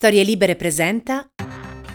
Storie 0.00 0.22
Libere 0.22 0.56
presenta 0.56 1.28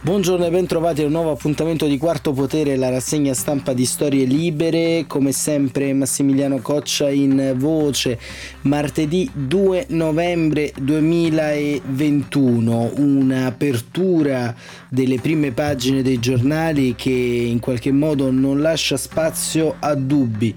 Buongiorno 0.05 0.46
e 0.46 0.52
ben 0.52 0.67
trovati 0.67 1.02
a 1.02 1.05
un 1.05 1.11
nuovo 1.11 1.31
appuntamento 1.31 1.88
di 1.88 1.98
Quarto 1.98 2.33
Potere, 2.33 2.75
la 2.75 2.89
rassegna 2.89 3.33
stampa 3.33 3.74
di 3.74 3.88
Storie 3.88 4.25
Libere. 4.25 5.05
Come 5.08 5.31
sempre 5.31 5.92
Massimiliano 5.93 6.60
Coccia 6.60 7.10
in 7.10 7.56
voce, 7.58 8.20
martedì 8.62 9.28
2 9.34 9.88
novembre 9.89 10.71
2021, 10.80 12.91
un'apertura 12.98 14.54
delle 14.88 15.18
prime 15.18 15.52
pagine 15.52 16.04
dei 16.04 16.20
giornali 16.20 16.94
che 16.94 17.10
in 17.10 17.58
qualche 17.58 17.92
modo 17.92 18.30
non 18.30 18.62
lascia 18.62 18.98
spazio 18.98 19.78
a 19.80 19.96
dubbi 19.96 20.54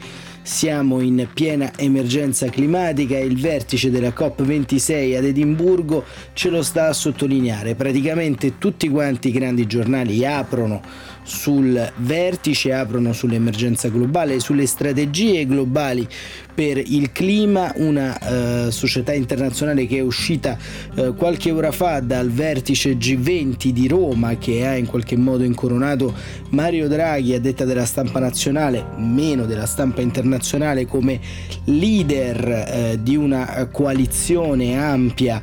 siamo 0.48 1.00
in 1.00 1.28
piena 1.34 1.72
emergenza 1.76 2.48
climatica 2.48 3.16
e 3.16 3.24
il 3.26 3.38
vertice 3.38 3.90
della 3.90 4.08
COP26 4.08 5.14
ad 5.14 5.24
Edimburgo 5.24 6.04
ce 6.32 6.48
lo 6.48 6.62
sta 6.62 6.88
a 6.88 6.94
sottolineare. 6.94 7.74
Praticamente 7.74 8.56
tutti 8.56 8.88
quanti 8.88 9.28
i 9.28 9.32
grandi 9.32 9.66
giornali 9.66 10.24
aprono 10.24 10.80
sul 11.28 11.92
vertice, 11.96 12.72
aprono 12.72 13.12
sull'emergenza 13.12 13.88
globale, 13.88 14.40
sulle 14.40 14.66
strategie 14.66 15.44
globali 15.44 16.08
per 16.54 16.78
il 16.78 17.12
clima, 17.12 17.72
una 17.76 18.18
uh, 18.66 18.70
società 18.70 19.12
internazionale 19.12 19.86
che 19.86 19.98
è 19.98 20.00
uscita 20.00 20.58
uh, 20.96 21.14
qualche 21.14 21.52
ora 21.52 21.70
fa 21.70 22.00
dal 22.00 22.30
vertice 22.30 22.96
G20 22.96 23.68
di 23.68 23.86
Roma 23.86 24.36
che 24.38 24.66
ha 24.66 24.74
in 24.74 24.86
qualche 24.86 25.16
modo 25.16 25.44
incoronato 25.44 26.12
Mario 26.50 26.88
Draghi, 26.88 27.34
a 27.34 27.40
detta 27.40 27.64
della 27.64 27.84
stampa 27.84 28.18
nazionale, 28.18 28.84
meno 28.96 29.44
della 29.44 29.66
stampa 29.66 30.00
internazionale, 30.00 30.86
come 30.86 31.20
leader 31.66 32.94
uh, 32.96 33.02
di 33.02 33.14
una 33.14 33.68
coalizione 33.70 34.76
ampia 34.76 35.40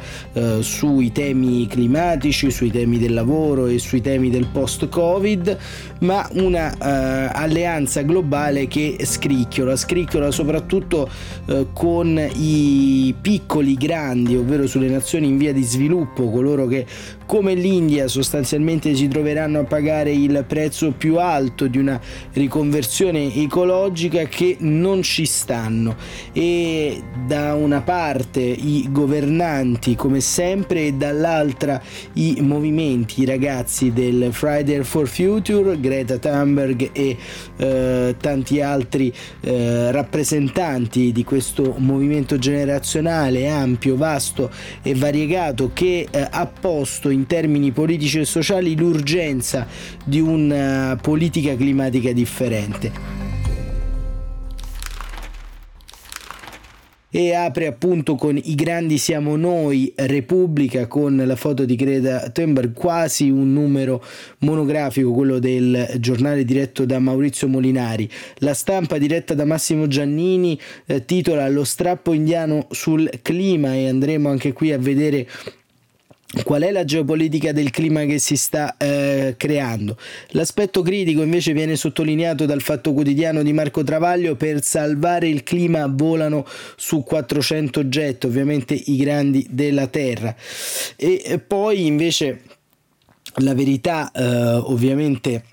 sui 0.60 1.12
temi 1.12 1.68
climatici, 1.68 2.52
sui 2.52 2.72
temi 2.72 2.98
del 2.98 3.14
lavoro 3.14 3.68
e 3.68 3.80
sui 3.80 4.02
temi 4.02 4.30
del 4.30 4.48
post-Covid 4.52 5.58
ma 6.00 6.28
una 6.34 6.72
uh, 6.72 7.32
alleanza 7.34 8.02
globale 8.02 8.68
che 8.68 8.98
scricchiola, 9.02 9.76
scricchiola 9.76 10.32
soprattutto 10.32 11.10
uh, 11.46 11.68
con 11.74 12.18
i 12.18 13.14
piccoli 13.20 13.76
grandi, 13.76 14.36
ovvero 14.36 14.68
sulle 14.68 14.90
nazioni 14.90 15.28
in 15.28 15.38
via 15.38 15.54
di 15.54 15.64
sviluppo, 15.64 16.30
coloro 16.30 16.68
che 16.68 16.86
come 17.26 17.56
l'India 17.56 18.08
sostanzialmente 18.08 18.94
si 18.96 19.08
troveranno 19.08 19.60
a 19.60 19.64
pagare 19.64 20.12
il 20.12 20.44
prezzo 20.48 20.92
più 20.92 21.18
alto 21.18 21.68
di 21.68 21.78
una 21.78 22.00
riconversione 22.34 23.34
ecologica 23.34 24.24
che 24.26 24.58
non 24.60 25.02
ci 25.02 25.26
stanno. 25.26 25.96
E 26.34 27.02
da 27.26 27.56
una 27.56 27.82
parte 27.82 28.42
i 28.42 28.88
governanti 28.92 29.96
come 29.96 30.20
sempre 30.20 30.88
e 30.88 30.94
dall'altra 30.94 31.82
i 32.14 32.38
movimenti, 32.42 33.22
i 33.22 33.26
ragazzi 33.26 33.92
del 33.92 34.30
Friday 34.32 34.84
for 34.84 35.08
Future, 35.08 35.65
Greta 35.74 36.18
Thunberg 36.18 36.90
e 36.92 37.18
eh, 37.58 38.16
tanti 38.20 38.62
altri 38.62 39.14
eh, 39.42 39.92
rappresentanti 39.92 41.12
di 41.12 41.24
questo 41.24 41.76
movimento 41.78 42.38
generazionale 42.38 43.48
ampio, 43.48 43.96
vasto 43.96 44.52
e 44.82 44.94
variegato 44.94 45.72
che 45.74 46.08
eh, 46.10 46.28
ha 46.30 46.46
posto 46.46 47.10
in 47.10 47.26
termini 47.26 47.72
politici 47.72 48.20
e 48.20 48.26
sociali 48.26 48.76
l'urgenza 48.78 49.66
di 50.04 50.20
una 50.20 50.98
politica 51.02 51.56
climatica 51.56 52.12
differente. 52.12 53.25
E 57.18 57.34
apre 57.34 57.66
appunto 57.66 58.16
con 58.16 58.36
I 58.36 58.56
grandi 58.56 58.98
siamo 58.98 59.38
noi, 59.38 59.90
Repubblica, 59.96 60.86
con 60.88 61.16
la 61.16 61.38
foto 61.38 61.64
di 61.64 61.78
Greta 61.78 62.30
Thunberg, 62.30 62.74
quasi 62.74 63.30
un 63.30 63.54
numero 63.54 64.04
monografico, 64.40 65.14
quello 65.14 65.40
del 65.40 65.96
giornale 66.00 66.44
diretto 66.44 66.84
da 66.84 67.00
Maurizio 67.00 67.48
Molinari. 67.48 68.10
La 68.40 68.54
stampa 68.54 68.98
diretta 68.98 69.34
da 69.34 69.46
Massimo 69.46 69.88
Giannini 69.88 70.60
eh, 70.88 71.06
titola 71.06 71.48
Lo 71.48 71.64
strappo 71.64 72.12
indiano 72.12 72.68
sul 72.72 73.10
clima 73.22 73.74
e 73.76 73.88
andremo 73.88 74.28
anche 74.28 74.52
qui 74.52 74.74
a 74.74 74.78
vedere 74.78 75.26
Qual 76.44 76.62
è 76.62 76.72
la 76.72 76.84
geopolitica 76.84 77.52
del 77.52 77.72
clima 77.72 78.04
che 78.06 78.20
si 78.20 78.36
sta 78.36 78.76
eh, 78.78 79.36
creando? 79.38 79.98
L'aspetto 80.30 80.82
critico 80.82 81.22
invece 81.22 81.54
viene 81.54 81.76
sottolineato 81.76 82.46
dal 82.46 82.62
Fatto 82.62 82.94
Quotidiano 82.94 83.42
di 83.42 83.54
Marco 83.54 83.84
Travaglio 83.84 84.36
per 84.36 84.62
salvare 84.64 85.28
il 85.28 85.44
clima 85.44 85.88
volano 85.88 86.46
su 86.76 87.04
400 87.04 87.84
jet, 87.86 88.24
ovviamente 88.26 88.74
i 88.74 88.98
grandi 88.98 89.48
della 89.50 89.88
Terra. 89.88 90.36
E 90.96 91.42
poi 91.46 91.86
invece 91.86 92.42
la 93.38 93.54
verità 93.54 94.12
eh, 94.12 94.24
ovviamente 94.24 95.44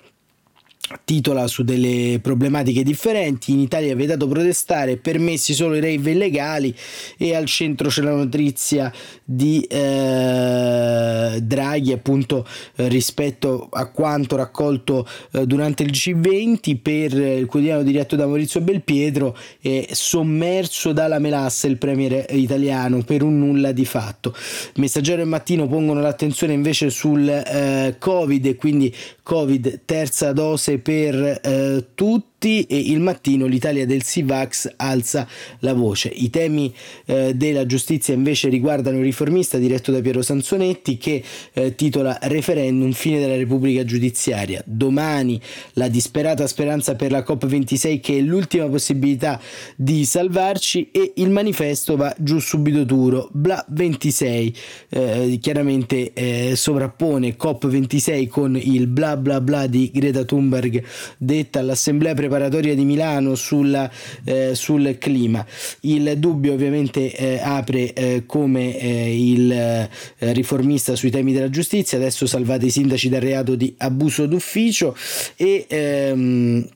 titola 1.05 1.47
su 1.47 1.63
delle 1.63 2.19
problematiche 2.21 2.83
differenti. 2.83 3.53
In 3.53 3.61
Italia 3.61 3.93
è 3.93 3.97
vietato 3.97 4.27
protestare, 4.27 4.97
permessi 4.97 5.55
solo 5.55 5.75
i 5.75 5.81
rave 5.81 6.11
illegali 6.11 6.75
e 7.17 7.35
al 7.35 7.47
centro 7.47 7.89
c'è 7.89 8.03
la 8.03 8.15
notizia 8.15 8.93
di 9.25 9.63
eh, 9.63 11.39
Draghi 11.43 11.93
appunto 11.93 12.47
eh, 12.77 12.89
rispetto 12.89 13.69
a 13.71 13.87
quanto 13.87 14.37
raccolto 14.37 15.07
eh, 15.33 15.47
durante 15.47 15.83
il 15.83 15.91
G20 15.91 16.79
per 16.81 17.13
il 17.13 17.47
quotidiano 17.47 17.83
diretto 17.83 18.17
da 18.17 18.27
Maurizio 18.27 18.61
Belpietro 18.61 19.37
è 19.61 19.89
sommerso 19.91 20.93
dalla 20.93 21.19
melassa 21.19 21.67
il 21.67 21.79
premier 21.79 22.25
italiano 22.31 23.03
per 23.03 23.23
un 23.23 23.39
nulla 23.39 23.73
di 23.73 23.85
fatto. 23.85 24.35
Messaggero 24.77 25.23
e 25.23 25.25
Mattino 25.25 25.67
pongono 25.67 26.01
l'attenzione 26.01 26.53
invece 26.53 26.91
sul 26.91 27.29
eh, 27.29 27.97
Covid 27.99 28.47
e 28.47 28.57
quindi 28.57 28.95
Covid 29.23 29.83
terza 29.85 30.33
dose 30.33 30.79
per 30.79 31.41
eh, 31.43 31.87
tutti 31.95 32.32
tutti 32.43 32.65
e 32.65 32.77
il 32.77 32.99
mattino 32.99 33.47
l'Italia 33.47 33.87
del 33.87 34.03
Sivax 34.03 34.73
alza 34.77 35.29
la 35.61 35.75
voce. 35.75 36.09
I 36.09 36.29
temi 36.29 36.75
eh, 37.07 37.35
della 37.37 37.65
giustizia 37.67 38.15
invece 38.15 38.49
riguardano 38.49 38.99
il 38.99 39.05
riformista 39.05 39.59
diretto 39.59 39.93
da 39.93 40.01
Piero 40.01 40.23
Sansonetti 40.23 40.99
che 40.99 41.23
eh, 41.53 41.77
titola 41.77 42.19
Referendum 42.23 42.91
fine 42.91 43.21
della 43.21 43.37
Repubblica 43.37 43.85
Giudiziaria. 43.85 44.61
Domani 44.67 45.41
la 45.75 45.87
disperata 45.87 46.49
speranza 46.49 46.97
per 46.97 47.13
la 47.13 47.21
COP26 47.21 48.01
che 48.01 48.19
è 48.19 48.21
l'ultima 48.21 48.67
possibilità 48.67 49.41
di 49.77 50.05
salvarci 50.05 50.89
e 50.91 51.13
il 51.17 51.31
manifesto 51.31 51.95
va 51.95 52.13
giù 52.19 52.41
subito 52.41 52.83
duro. 52.83 53.29
Bla 53.31 53.65
26 53.69 54.57
eh, 54.89 55.39
chiaramente 55.41 56.13
eh, 56.13 56.57
sovrappone 56.57 57.37
COP26 57.37 58.27
con 58.27 58.57
il 58.57 58.89
bla 58.89 59.17
bla 59.17 59.41
bla 59.41 59.69
di 59.69 59.91
Greta 59.95 60.25
Thunberg 60.25 60.83
detta 61.19 61.61
all'assemblea 61.61 62.15
preparatoria 62.15 62.31
preparatoria 62.33 62.75
di 62.75 62.87
Milano 62.87 63.35
sulla, 63.35 63.91
eh, 64.25 64.55
sul 64.55 64.97
clima. 64.99 65.45
Il 65.81 66.15
dubbio 66.17 66.55
ovviamente 66.55 67.15
eh, 67.15 67.39
apre 67.43 67.93
eh, 67.93 68.23
come 68.25 68.79
eh, 68.79 69.31
il 69.31 69.53
eh, 69.53 69.89
riformista 70.33 70.97
sui 70.97 71.11
temi 71.11 71.35
della 71.35 71.51
giustizia, 71.51 71.99
adesso 71.99 72.27
salvate 72.27 72.67
i 72.67 72.71
sindaci 72.71 73.11
dal 73.11 73.21
reato 73.21 73.55
di 73.55 73.75
abuso 73.77 74.25
d'ufficio 74.25 74.97
e 75.37 75.67
ehm, 75.69 76.67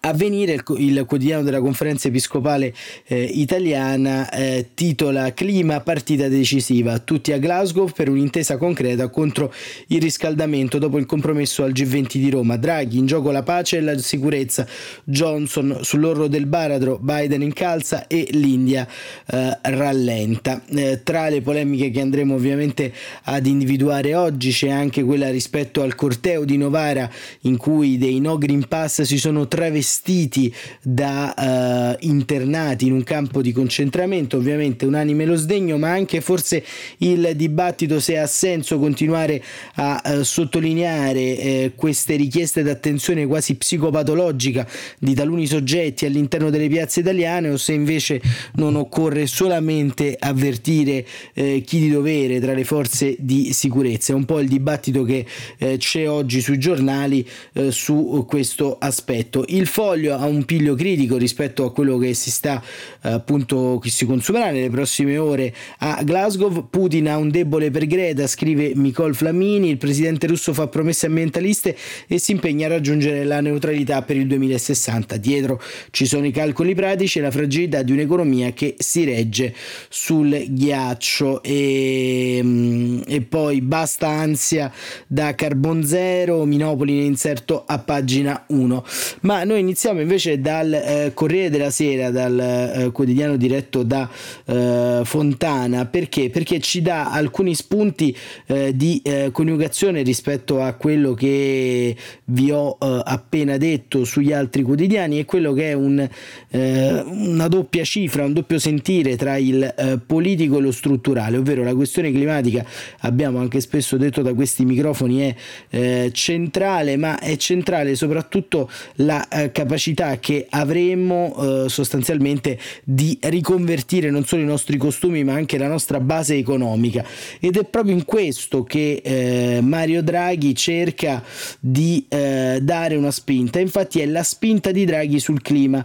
Avvenire, 0.00 0.52
il, 0.52 0.62
il, 0.76 1.04
quotidiano 1.06 1.42
della 1.42 1.60
conferenza 1.60 2.08
episcopale 2.08 2.74
eh, 3.06 3.22
italiana, 3.22 4.28
eh, 4.30 4.70
titola 4.74 5.32
Clima 5.32 5.80
partita 5.80 6.28
decisiva, 6.28 6.98
tutti 6.98 7.32
a 7.32 7.38
Glasgow 7.38 7.90
per 7.90 8.10
un'intesa 8.10 8.58
concreta 8.58 9.08
contro 9.08 9.52
il 9.88 10.00
riscaldamento 10.00 10.78
dopo 10.78 10.98
il 10.98 11.06
compromesso 11.06 11.64
al 11.64 11.72
G20 11.72 12.16
di 12.18 12.30
Roma. 12.30 12.56
Draghi 12.56 12.98
in 12.98 13.06
gioco 13.06 13.30
la 13.30 13.42
pace 13.42 13.78
e 13.78 13.80
la 13.80 13.96
sicurezza, 13.96 14.66
Johnson 15.04 15.78
sull'orlo 15.80 16.26
del 16.28 16.46
baratro, 16.46 16.98
Biden 17.00 17.42
incalza 17.42 18.06
e 18.06 18.28
l'India 18.32 18.86
eh, 19.26 19.58
rallenta. 19.62 20.62
Eh, 20.68 21.00
tra 21.02 21.28
le 21.30 21.40
polemiche 21.40 21.90
che 21.90 22.00
andremo 22.00 22.34
ovviamente 22.34 22.92
ad 23.24 23.46
individuare 23.46 24.14
oggi 24.14 24.50
c'è 24.50 24.68
anche 24.68 25.02
quella 25.02 25.30
rispetto 25.30 25.82
al 25.82 25.94
corteo 25.94 26.44
di 26.44 26.58
Novara 26.58 27.10
in 27.42 27.56
cui 27.56 27.96
dei 27.96 28.20
no 28.20 28.36
Green 28.36 28.66
Pass 28.68 29.02
si 29.02 29.18
sono 29.18 29.48
travestiti 29.48 29.76
travestiti 29.78 30.52
da 30.82 31.96
uh, 32.00 32.06
internati 32.06 32.86
in 32.86 32.92
un 32.92 33.04
campo 33.04 33.40
di 33.40 33.52
concentramento, 33.52 34.36
ovviamente 34.36 34.84
unanime 34.84 35.24
lo 35.24 35.36
sdegno, 35.36 35.78
ma 35.78 35.90
anche 35.90 36.20
forse 36.20 36.64
il 36.98 37.32
dibattito 37.36 38.00
se 38.00 38.18
ha 38.18 38.26
senso 38.26 38.78
continuare 38.78 39.42
a 39.74 40.02
uh, 40.04 40.22
sottolineare 40.22 41.20
eh, 41.20 41.72
queste 41.74 42.16
richieste 42.16 42.62
d'attenzione 42.62 43.26
quasi 43.26 43.54
psicopatologica 43.54 44.66
di 44.98 45.14
taluni 45.14 45.46
soggetti 45.46 46.04
all'interno 46.04 46.50
delle 46.50 46.68
piazze 46.68 47.00
italiane 47.00 47.50
o 47.50 47.56
se 47.56 47.72
invece 47.72 48.20
non 48.54 48.74
occorre 48.74 49.26
solamente 49.26 50.16
avvertire 50.18 51.06
eh, 51.34 51.62
chi 51.64 51.78
di 51.78 51.90
dovere 51.90 52.40
tra 52.40 52.52
le 52.52 52.64
forze 52.64 53.14
di 53.18 53.52
sicurezza. 53.52 54.12
È 54.12 54.16
un 54.16 54.24
po' 54.24 54.40
il 54.40 54.48
dibattito 54.48 55.04
che 55.04 55.24
eh, 55.58 55.76
c'è 55.76 56.08
oggi 56.08 56.40
sui 56.40 56.58
giornali 56.58 57.26
eh, 57.52 57.70
su 57.70 58.24
questo 58.26 58.76
aspetto. 58.78 59.44
Il 59.48 59.67
foglio 59.68 60.16
ha 60.16 60.26
un 60.26 60.44
piglio 60.44 60.74
critico 60.74 61.16
rispetto 61.16 61.64
a 61.64 61.72
quello 61.72 61.98
che 61.98 62.14
si 62.14 62.30
sta 62.30 62.62
appunto 63.02 63.78
che 63.80 63.90
si 63.90 64.06
consumerà 64.06 64.50
nelle 64.50 64.70
prossime 64.70 65.18
ore 65.18 65.54
a 65.78 66.02
Glasgow. 66.02 66.68
Putin 66.68 67.08
ha 67.08 67.16
un 67.16 67.30
debole 67.30 67.70
per 67.70 67.86
Greta, 67.86 68.26
scrive 68.26 68.72
Nicole 68.74 69.12
Flamini, 69.12 69.68
il 69.68 69.76
presidente 69.76 70.26
russo 70.26 70.52
fa 70.52 70.66
promesse 70.66 71.06
ambientaliste 71.06 71.76
e 72.06 72.18
si 72.18 72.32
impegna 72.32 72.66
a 72.66 72.70
raggiungere 72.70 73.24
la 73.24 73.40
neutralità 73.40 74.02
per 74.02 74.16
il 74.16 74.26
2060. 74.26 75.16
Dietro 75.16 75.60
ci 75.90 76.06
sono 76.06 76.26
i 76.26 76.32
calcoli 76.32 76.74
pratici 76.74 77.18
e 77.18 77.22
la 77.22 77.30
fragilità 77.30 77.82
di 77.82 77.92
un'economia 77.92 78.52
che 78.52 78.74
si 78.78 79.04
regge 79.04 79.54
sul 79.88 80.44
ghiaccio 80.48 81.42
e, 81.42 82.40
mm, 82.42 83.00
e 83.06 83.20
poi 83.22 83.60
basta 83.60 84.08
ansia 84.08 84.72
da 85.06 85.34
Carbon 85.34 85.84
Zero, 85.84 86.44
Minopoli 86.44 86.96
in 87.04 87.16
inserto 87.18 87.64
a 87.66 87.78
pagina 87.78 88.44
1. 88.46 88.84
Ma 89.22 89.42
noi 89.44 89.57
iniziamo 89.58 90.00
invece 90.00 90.40
dal 90.40 90.72
eh, 90.72 91.10
Corriere 91.14 91.50
della 91.50 91.70
Sera, 91.70 92.10
dal 92.10 92.38
eh, 92.38 92.92
quotidiano 92.92 93.36
diretto 93.36 93.82
da 93.82 94.08
eh, 94.44 95.00
Fontana, 95.04 95.86
perché? 95.86 96.30
Perché 96.30 96.60
ci 96.60 96.82
dà 96.82 97.10
alcuni 97.10 97.54
spunti 97.54 98.16
eh, 98.46 98.76
di 98.76 99.00
eh, 99.04 99.30
coniugazione 99.32 100.02
rispetto 100.02 100.62
a 100.62 100.72
quello 100.74 101.14
che 101.14 101.96
vi 102.24 102.50
ho 102.50 102.78
eh, 102.80 103.02
appena 103.04 103.56
detto 103.56 104.04
sugli 104.04 104.32
altri 104.32 104.62
quotidiani 104.62 105.18
e 105.18 105.24
quello 105.24 105.52
che 105.52 105.70
è 105.70 105.72
un, 105.72 106.08
una 106.50 107.48
doppia 107.48 107.84
cifra, 107.84 108.24
un 108.24 108.32
doppio 108.32 108.58
sentire 108.58 109.16
tra 109.16 109.36
il 109.36 110.02
politico 110.06 110.58
e 110.58 110.60
lo 110.60 110.72
strutturale, 110.72 111.36
ovvero 111.36 111.62
la 111.62 111.74
questione 111.74 112.10
climatica, 112.10 112.64
abbiamo 113.00 113.38
anche 113.38 113.60
spesso 113.60 113.96
detto 113.96 114.22
da 114.22 114.34
questi 114.34 114.64
microfoni, 114.64 115.34
è 115.68 116.10
centrale, 116.12 116.96
ma 116.96 117.18
è 117.18 117.36
centrale 117.36 117.94
soprattutto 117.94 118.70
la 118.96 119.26
eh, 119.28 119.47
capacità 119.50 120.18
che 120.18 120.46
avremo 120.48 121.64
eh, 121.64 121.68
sostanzialmente 121.68 122.58
di 122.84 123.18
riconvertire 123.22 124.10
non 124.10 124.24
solo 124.24 124.42
i 124.42 124.46
nostri 124.46 124.76
costumi, 124.76 125.24
ma 125.24 125.34
anche 125.34 125.58
la 125.58 125.68
nostra 125.68 126.00
base 126.00 126.36
economica. 126.36 127.04
Ed 127.40 127.56
è 127.56 127.64
proprio 127.64 127.94
in 127.94 128.04
questo 128.04 128.64
che 128.64 129.00
eh, 129.02 129.60
Mario 129.60 130.02
Draghi 130.02 130.54
cerca 130.54 131.22
di 131.60 132.04
eh, 132.08 132.58
dare 132.62 132.96
una 132.96 133.10
spinta. 133.10 133.58
Infatti 133.58 134.00
è 134.00 134.06
la 134.06 134.22
spinta 134.22 134.70
di 134.70 134.84
Draghi 134.84 135.18
sul 135.18 135.42
clima. 135.42 135.84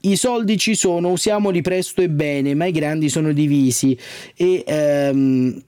I 0.00 0.14
soldi 0.14 0.56
ci 0.58 0.76
sono, 0.76 1.10
usiamoli 1.10 1.60
presto 1.60 2.02
e 2.02 2.08
bene, 2.08 2.54
ma 2.54 2.66
i 2.66 2.72
grandi 2.72 3.08
sono 3.08 3.32
divisi 3.32 3.98
e 4.36 4.62
ehm, 4.64 5.60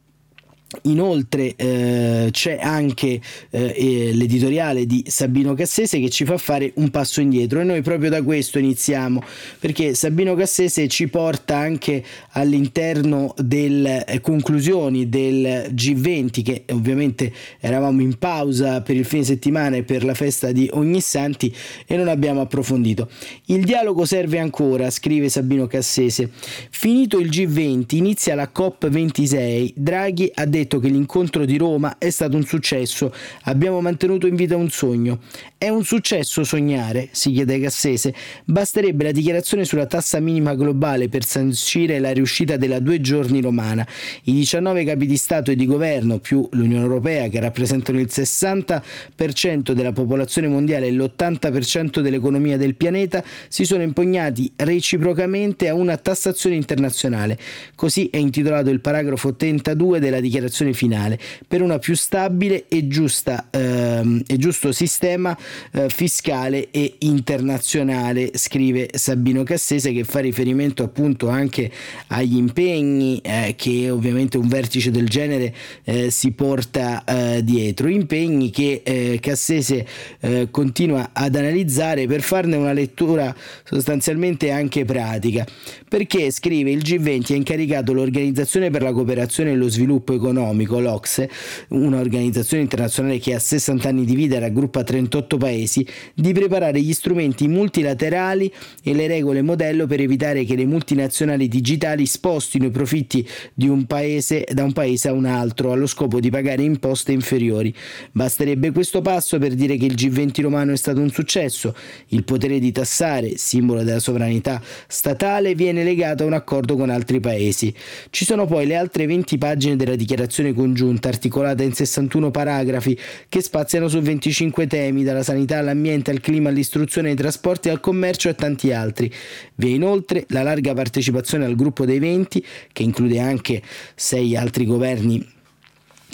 Inoltre 0.83 1.57
eh, 1.57 2.29
c'è 2.31 2.59
anche 2.63 3.21
eh, 3.51 4.11
l'editoriale 4.15 4.87
di 4.87 5.03
Sabino 5.09 5.53
Cassese 5.55 5.99
che 5.99 6.11
ci 6.11 6.25
fa 6.25 6.39
fare 6.39 6.71
un 6.77 6.91
passo 6.91 7.21
indietro 7.21 7.59
e 7.59 7.65
noi 7.65 7.83
proprio 7.83 8.09
da 8.09 8.23
questo 8.23 8.61
iniziamo 8.61 9.21
perché 9.59 9.95
Sabino 9.95 10.37
Cassese 10.37 10.87
ci 10.87 11.09
porta 11.09 11.57
anche 11.57 12.05
all'interno 12.31 13.35
delle 13.39 14.05
eh, 14.05 14.21
conclusioni 14.21 15.09
del 15.09 15.73
G20 15.75 16.43
che 16.45 16.65
ovviamente 16.71 17.33
eravamo 17.59 18.01
in 18.01 18.17
pausa 18.17 18.81
per 18.81 18.95
il 18.95 19.05
fine 19.05 19.25
settimana 19.25 19.75
e 19.75 19.83
per 19.83 20.05
la 20.05 20.15
festa 20.15 20.53
di 20.53 20.71
Ognissanti 20.73 21.53
e 21.85 21.97
non 21.97 22.07
abbiamo 22.07 22.43
approfondito. 22.43 23.11
Il 23.47 23.65
dialogo 23.65 24.05
serve 24.05 24.39
ancora, 24.39 24.89
scrive 24.91 25.29
Sabino 25.31 25.67
Cassese. 25.67 26.31
Finito 26.71 27.19
il 27.19 27.29
G20 27.29 27.97
inizia 27.97 28.37
la 28.37 28.53
COP26, 28.55 29.73
Draghi 29.75 30.31
ha 30.33 30.45
detto 30.45 30.59
detto 30.61 30.79
che 30.79 30.89
l'incontro 30.89 31.45
di 31.45 31.57
Roma 31.57 31.99
è 31.99 32.11
stato 32.11 32.37
un 32.37 32.45
successo, 32.45 33.13
abbiamo 33.45 33.81
mantenuto 33.81 34.27
in 34.27 34.35
vita 34.35 34.57
un 34.57 34.71
sogno. 34.71 35.21
È 35.57 35.69
un 35.69 35.85
successo 35.85 36.45
sognare, 36.45 37.09
si 37.13 37.33
chiede 37.33 37.61
Cassese. 37.61 38.15
Basterebbe 38.45 39.05
la 39.05 39.13
dichiarazione 39.13 39.65
sulla 39.65 39.87
tassa 39.87 40.21
minima 40.21 40.55
globale 40.55 41.09
per 41.09 41.25
sancire 41.25 41.99
la 41.99 42.13
riuscita 42.13 42.57
della 42.57 42.79
due 42.79 43.01
giorni 43.01 43.41
romana. 43.41 43.87
I 44.25 44.33
19 44.33 44.85
capi 44.85 45.07
di 45.07 45.17
Stato 45.17 45.51
e 45.51 45.57
di 45.57 45.67
governo, 45.67 46.19
più 46.19 46.47
l'Unione 46.53 46.83
Europea, 46.83 47.29
che 47.29 47.41
rappresentano 47.41 47.99
il 48.01 48.09
60% 48.11 49.73
della 49.73 49.93
popolazione 49.93 50.49
mondiale 50.49 50.87
e 50.87 50.93
l'80% 50.93 52.01
dell'economia 52.01 52.57
del 52.57 52.75
pianeta, 52.75 53.23
si 53.49 53.65
sono 53.65 53.83
impegnati 53.83 54.53
reciprocamente 54.57 55.69
a 55.69 55.75
una 55.75 55.97
tassazione 55.97 56.57
internazionale. 56.57 57.39
Così 57.75 58.09
è 58.11 58.17
intitolato 58.17 58.71
il 58.71 58.81
paragrafo 58.81 59.35
32 59.35 60.01
della 60.01 60.21
dichiarazione 60.21 60.50
dichiarazione 60.51 60.73
finale. 60.73 61.19
Per 61.47 61.63
una 61.63 61.79
più 61.79 61.95
stabile 61.95 62.67
e, 62.69 62.89
giusta, 62.89 63.47
ehm, 63.51 64.23
e 64.27 64.37
giusto 64.37 64.73
sistema 64.73 65.37
eh, 65.73 65.89
fiscale 65.89 66.69
e 66.71 66.97
internazionale, 66.99 68.33
scrive 68.35 68.91
Sabino 68.93 69.45
Cassese 69.45 69.93
che 69.93 70.05
fa 70.05 70.19
riferimento 70.19 70.83
appunto 70.83 71.29
anche 71.29 71.71
agli 72.09 72.37
impegni 72.37 73.21
eh, 73.23 73.55
che 73.57 73.91
ovviamente 73.91 74.37
un 74.37 74.49
vertice 74.49 74.91
del 74.91 75.09
genere 75.09 75.55
eh, 75.85 76.11
si 76.11 76.33
porta 76.33 77.05
eh, 77.05 77.43
dietro, 77.45 77.89
impegni 77.89 78.51
che 78.51 78.83
eh, 78.85 79.19
Cassese 79.21 79.87
eh, 80.21 80.49
continua 80.51 81.11
ad 81.13 81.37
analizzare 81.37 82.07
per 82.07 82.23
farne 82.23 82.57
una 82.57 82.73
lettura 82.73 83.35
sostanzialmente 83.65 84.51
anche 84.51 84.85
pratica, 84.85 85.47
perché 85.89 86.31
scrive 86.31 86.71
il 86.71 86.83
G20 86.83 87.33
ha 87.33 87.37
incaricato 87.37 87.93
l'Organizzazione 87.93 88.71
per 88.71 88.83
la 88.83 88.93
cooperazione 88.93 89.53
e 89.53 89.55
lo 89.55 89.69
sviluppo 89.69 90.13
economico 90.13 90.40
economico, 90.41 90.81
l'Ocse, 90.81 91.31
un'organizzazione 91.69 92.63
internazionale 92.63 93.19
che 93.19 93.35
a 93.35 93.39
60 93.39 93.89
anni 93.89 94.05
di 94.05 94.15
vita 94.15 94.39
raggruppa 94.39 94.83
38 94.83 95.37
paesi, 95.37 95.87
di 96.15 96.33
preparare 96.33 96.81
gli 96.81 96.93
strumenti 96.93 97.47
multilaterali 97.47 98.53
e 98.83 98.95
le 98.95 99.07
regole 99.07 99.43
modello 99.43 99.87
per 99.87 100.01
evitare 100.01 100.45
che 100.45 100.57
le 100.57 100.65
multinazionali 100.65 101.49
digitali 101.49 102.07
spostino 102.07 102.67
i 102.67 102.71
profitti 102.71 103.27
un 103.71 103.85
paese 103.85 104.45
da 104.51 104.65
un 104.65 104.73
paese 104.73 105.09
a 105.09 105.13
un 105.13 105.27
altro 105.27 105.71
allo 105.71 105.87
scopo 105.87 106.19
di 106.19 106.31
pagare 106.31 106.63
imposte 106.63 107.13
inferiori. 107.13 107.73
Basterebbe 108.11 108.73
questo 108.73 109.01
passo 109.01 109.39
per 109.39 109.55
dire 109.55 109.77
che 109.77 109.85
il 109.85 109.95
G20 109.95 110.43
romano 110.43 110.73
è 110.73 110.77
stato 110.77 111.01
un 111.01 111.11
successo. 111.11 111.75
Il 112.09 112.25
potere 112.25 112.59
di 112.59 112.73
tassare, 112.73 113.37
simbolo 113.37 113.85
della 113.85 114.01
sovranità 114.01 114.61
statale, 114.89 115.55
viene 115.55 115.85
legato 115.85 116.25
a 116.25 116.27
un 116.27 116.33
accordo 116.33 116.75
con 116.75 116.91
altri 116.91 117.21
paesi. 117.21 117.73
Ci 118.11 118.25
sono 118.25 118.47
poi 118.47 118.67
le 118.67 118.75
altre 118.75 119.07
20 119.07 119.39
pagine 119.39 119.77
della 119.77 119.95
dichiarazione 119.95 120.30
dichiarazione 120.31 120.55
congiunta 120.55 121.09
articolata 121.09 121.63
in 121.65 121.75
61 121.75 122.31
paragrafi 122.31 122.97
che 123.29 123.43
spaziano 123.43 123.89
su 123.89 124.01
25 124.01 124.67
temi, 124.69 125.03
dalla 125.03 125.25
sanità 125.25 125.59
all'ambiente, 125.59 126.13
al 126.13 126.21
clima, 126.21 126.49
all'istruzione, 126.49 127.11
ai 127.11 127.17
trasporti, 127.17 127.69
al 127.69 127.81
commercio 127.81 128.29
e 128.29 128.35
tanti 128.35 128.73
altri. 128.73 129.13
Vi 129.57 129.67
è 129.67 129.75
inoltre 129.75 130.25
la 130.29 130.43
larga 130.43 130.73
partecipazione 130.73 131.45
al 131.45 131.57
gruppo 131.57 131.85
dei 131.85 131.99
20, 131.99 132.45
che 132.73 132.83
include 132.83 133.19
anche 133.19 133.61
sei 133.95 134.37
altri 134.37 134.65
governi 134.65 135.39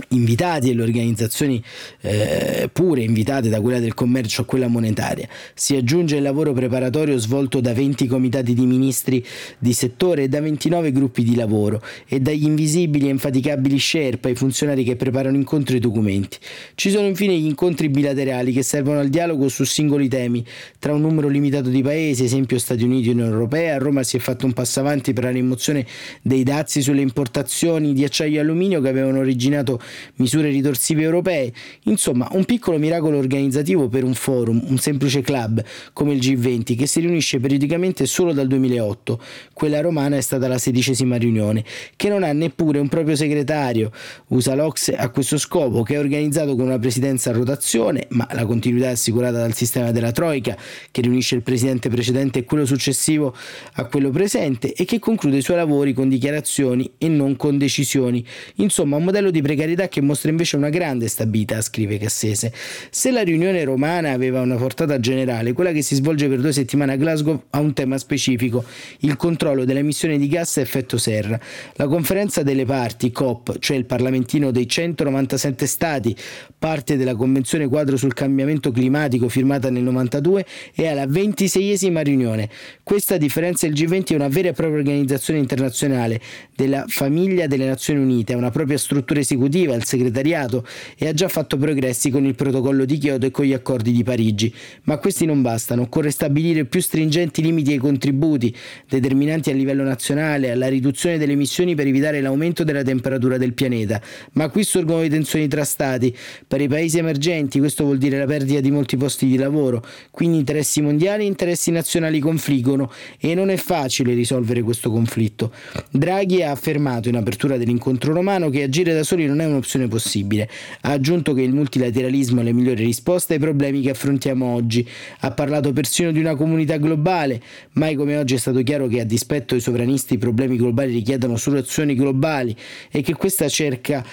invitati 0.08 0.70
e 0.70 0.74
le 0.74 0.82
organizzazioni 0.82 1.62
eh, 2.00 2.68
pure 2.72 3.02
invitate 3.02 3.48
da 3.48 3.60
quella 3.60 3.80
del 3.80 3.94
commercio 3.94 4.42
a 4.42 4.44
quella 4.44 4.68
monetaria. 4.68 5.28
Si 5.54 5.76
aggiunge 5.76 6.16
il 6.16 6.22
lavoro 6.22 6.52
preparatorio 6.52 7.18
svolto 7.18 7.60
da 7.60 7.72
20 7.72 8.06
comitati 8.06 8.54
di 8.54 8.66
ministri 8.66 9.24
di 9.58 9.72
settore 9.72 10.24
e 10.24 10.28
da 10.28 10.40
29 10.40 10.92
gruppi 10.92 11.22
di 11.22 11.34
lavoro 11.34 11.82
e 12.06 12.20
dagli 12.20 12.44
invisibili 12.44 13.06
e 13.06 13.10
infaticabili 13.10 13.78
Sherpa, 13.78 14.28
i 14.28 14.34
funzionari 14.34 14.84
che 14.84 14.96
preparano 14.96 15.36
incontri 15.36 15.76
e 15.76 15.80
documenti. 15.80 16.38
Ci 16.74 16.90
sono 16.90 17.06
infine 17.06 17.38
gli 17.38 17.46
incontri 17.46 17.88
bilaterali 17.88 18.52
che 18.52 18.62
servono 18.62 19.00
al 19.00 19.08
dialogo 19.08 19.48
su 19.48 19.64
singoli 19.64 20.08
temi 20.08 20.44
tra 20.78 20.92
un 20.92 21.00
numero 21.00 21.28
limitato 21.28 21.68
di 21.68 21.82
paesi, 21.82 22.24
esempio 22.24 22.58
Stati 22.58 22.84
Uniti 22.84 23.08
e 23.08 23.12
Unione 23.12 23.30
Europea. 23.30 23.76
A 23.76 23.78
Roma 23.78 24.02
si 24.02 24.16
è 24.16 24.20
fatto 24.20 24.46
un 24.46 24.52
passo 24.52 24.80
avanti 24.80 25.12
per 25.12 25.24
la 25.24 25.30
rimozione 25.30 25.86
dei 26.22 26.42
dazi 26.42 26.82
sulle 26.82 27.00
importazioni 27.00 27.92
di 27.92 28.04
acciaio 28.04 28.36
e 28.36 28.40
alluminio 28.40 28.80
che 28.80 28.88
avevano 28.88 29.18
originato 29.18 29.80
misure 30.16 30.48
ritorsive 30.48 31.02
europee, 31.02 31.52
insomma 31.84 32.28
un 32.32 32.44
piccolo 32.44 32.78
miracolo 32.78 33.18
organizzativo 33.18 33.88
per 33.88 34.04
un 34.04 34.14
forum, 34.14 34.62
un 34.66 34.78
semplice 34.78 35.20
club 35.20 35.62
come 35.92 36.12
il 36.12 36.18
G20 36.18 36.76
che 36.76 36.86
si 36.86 37.00
riunisce 37.00 37.38
periodicamente 37.40 38.06
solo 38.06 38.32
dal 38.32 38.46
2008. 38.46 39.20
Quella 39.52 39.80
romana 39.80 40.16
è 40.16 40.20
stata 40.20 40.48
la 40.48 40.58
sedicesima 40.58 41.16
riunione, 41.16 41.64
che 41.96 42.08
non 42.08 42.22
ha 42.22 42.32
neppure 42.32 42.78
un 42.78 42.88
proprio 42.88 43.16
segretario. 43.16 43.90
Usa 44.28 44.54
l'Ox 44.54 44.92
a 44.96 45.08
questo 45.10 45.38
scopo, 45.38 45.82
che 45.82 45.94
è 45.94 45.98
organizzato 45.98 46.54
con 46.56 46.66
una 46.66 46.78
presidenza 46.78 47.30
a 47.30 47.32
rotazione, 47.32 48.06
ma 48.10 48.26
la 48.32 48.44
continuità 48.46 48.88
è 48.88 48.92
assicurata 48.92 49.38
dal 49.38 49.54
sistema 49.54 49.92
della 49.92 50.12
Troica, 50.12 50.56
che 50.90 51.00
riunisce 51.00 51.34
il 51.34 51.42
presidente 51.42 51.88
precedente 51.88 52.40
e 52.40 52.44
quello 52.44 52.66
successivo 52.66 53.34
a 53.74 53.84
quello 53.84 54.10
presente 54.10 54.72
e 54.72 54.84
che 54.84 54.98
conclude 54.98 55.36
i 55.38 55.42
suoi 55.42 55.56
lavori 55.56 55.92
con 55.92 56.08
dichiarazioni 56.08 56.90
e 56.98 57.08
non 57.08 57.36
con 57.36 57.58
decisioni. 57.58 58.24
Insomma, 58.56 58.96
un 58.96 59.04
modello 59.04 59.30
di 59.30 59.42
precarietà 59.42 59.75
unità 59.76 59.88
che 59.88 60.00
mostra 60.00 60.30
invece 60.30 60.56
una 60.56 60.70
grande 60.70 61.06
stabilità, 61.06 61.60
scrive 61.60 61.98
Cassese. 61.98 62.52
Se 62.90 63.10
la 63.10 63.22
riunione 63.22 63.62
romana 63.62 64.12
aveva 64.12 64.40
una 64.40 64.56
portata 64.56 64.98
generale, 64.98 65.52
quella 65.52 65.72
che 65.72 65.82
si 65.82 65.94
svolge 65.94 66.28
per 66.28 66.40
due 66.40 66.52
settimane 66.52 66.94
a 66.94 66.96
Glasgow 66.96 67.44
ha 67.50 67.60
un 67.60 67.74
tema 67.74 67.98
specifico, 67.98 68.64
il 69.00 69.16
controllo 69.16 69.64
delle 69.64 69.80
emissioni 69.80 70.18
di 70.18 70.28
gas 70.28 70.56
a 70.56 70.62
effetto 70.62 70.96
serra. 70.96 71.38
La 71.74 71.86
conferenza 71.86 72.42
delle 72.42 72.64
parti, 72.64 73.12
COP, 73.12 73.58
cioè 73.58 73.76
il 73.76 73.84
parlamentino 73.84 74.50
dei 74.50 74.66
197 74.66 75.66
stati, 75.66 76.16
parte 76.58 76.96
della 76.96 77.14
Convenzione 77.14 77.68
quadro 77.68 77.96
sul 77.96 78.14
cambiamento 78.14 78.70
climatico 78.70 79.28
firmata 79.28 79.70
nel 79.70 79.82
92, 79.82 80.46
è 80.74 80.86
alla 80.86 81.04
26esima 81.04 82.02
riunione. 82.02 82.48
Questa, 82.82 83.18
differenza 83.18 83.66
del 83.66 83.76
G20, 83.76 84.12
è 84.12 84.14
una 84.14 84.28
vera 84.28 84.48
e 84.48 84.52
propria 84.52 84.78
organizzazione 84.78 85.38
internazionale 85.38 86.20
della 86.54 86.84
famiglia 86.86 87.46
delle 87.46 87.66
Nazioni 87.66 88.00
Unite, 88.00 88.32
ha 88.32 88.36
una 88.36 88.50
propria 88.50 88.78
struttura 88.78 89.20
esecutiva, 89.20 89.65
il 89.74 89.84
segretariato, 89.84 90.66
e 90.96 91.08
ha 91.08 91.12
già 91.12 91.28
fatto 91.28 91.56
progressi 91.56 92.10
con 92.10 92.24
il 92.24 92.34
protocollo 92.34 92.84
di 92.84 92.98
Kyoto 92.98 93.26
e 93.26 93.30
con 93.30 93.44
gli 93.44 93.52
accordi 93.52 93.92
di 93.92 94.02
Parigi. 94.02 94.52
Ma 94.84 94.98
questi 94.98 95.26
non 95.26 95.42
bastano, 95.42 95.82
occorre 95.82 96.10
stabilire 96.10 96.64
più 96.64 96.80
stringenti 96.80 97.42
limiti 97.42 97.72
ai 97.72 97.78
contributi, 97.78 98.54
determinanti 98.88 99.50
a 99.50 99.54
livello 99.54 99.82
nazionale, 99.82 100.50
alla 100.50 100.68
riduzione 100.68 101.18
delle 101.18 101.32
emissioni 101.32 101.74
per 101.74 101.86
evitare 101.86 102.20
l'aumento 102.20 102.64
della 102.64 102.82
temperatura 102.82 103.36
del 103.38 103.52
pianeta. 103.54 104.00
Ma 104.32 104.48
qui 104.48 104.64
sorgono 104.64 105.00
le 105.00 105.08
tensioni 105.08 105.48
tra 105.48 105.64
stati. 105.64 106.14
Per 106.46 106.60
i 106.60 106.68
paesi 106.68 106.98
emergenti 106.98 107.58
questo 107.58 107.84
vuol 107.84 107.98
dire 107.98 108.18
la 108.18 108.26
perdita 108.26 108.60
di 108.60 108.70
molti 108.70 108.96
posti 108.96 109.26
di 109.26 109.36
lavoro, 109.36 109.84
quindi 110.10 110.38
interessi 110.38 110.80
mondiali 110.80 111.24
e 111.24 111.26
interessi 111.26 111.70
nazionali 111.70 112.18
confliggono 112.20 112.90
e 113.18 113.34
non 113.34 113.50
è 113.50 113.56
facile 113.56 114.14
risolvere 114.14 114.62
questo 114.62 114.90
conflitto. 114.90 115.52
Draghi 115.90 116.42
ha 116.42 116.50
affermato 116.50 117.08
in 117.08 117.16
apertura 117.16 117.56
dell'incontro 117.56 118.12
romano 118.12 118.50
che 118.50 118.62
agire 118.62 118.92
da 118.92 119.02
soli 119.02 119.26
non 119.26 119.40
è 119.40 119.46
un'opzione 119.56 119.88
possibile. 119.88 120.48
Ha 120.82 120.90
aggiunto 120.92 121.34
che 121.34 121.42
il 121.42 121.52
multilateralismo 121.52 122.40
è 122.40 122.44
la 122.44 122.52
migliore 122.52 122.84
risposta 122.84 123.34
ai 123.34 123.38
problemi 123.38 123.80
che 123.80 123.90
affrontiamo 123.90 124.46
oggi. 124.46 124.86
Ha 125.20 125.30
parlato 125.32 125.72
persino 125.72 126.12
di 126.12 126.20
una 126.20 126.34
comunità 126.34 126.76
globale. 126.76 127.40
Mai 127.72 127.94
come 127.94 128.16
oggi 128.16 128.34
è 128.34 128.38
stato 128.38 128.62
chiaro 128.62 128.86
che 128.86 129.00
a 129.00 129.04
dispetto 129.04 129.54
dei 129.54 129.62
sovranisti 129.62 130.14
i 130.14 130.18
problemi 130.18 130.56
globali 130.56 130.92
richiedono 130.92 131.36
soluzioni 131.36 131.94
globali 131.94 132.54
e 132.90 133.02
che 133.02 133.14
questa 133.14 133.48
cerca 133.48 134.04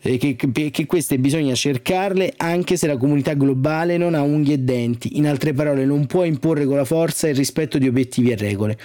che, 0.00 0.70
che, 0.70 0.86
queste 0.86 1.18
bisogna 1.18 1.54
cercarle 1.54 2.32
anche 2.38 2.76
se 2.76 2.86
la 2.86 2.96
comunità 2.96 3.34
globale 3.34 3.98
non 3.98 4.14
ha 4.14 4.22
unghie 4.22 4.54
e 4.54 4.58
denti. 4.58 5.18
In 5.18 5.26
altre 5.26 5.52
parole, 5.52 5.84
non 5.84 6.06
può 6.06 6.24
imporre 6.24 6.64
con 6.64 6.76
la 6.76 6.84
forza 6.84 7.28
il 7.28 7.36
rispetto 7.36 7.76
di 7.78 7.86
obiettivi 7.86 8.30
e 8.30 8.36
regole. 8.36 8.78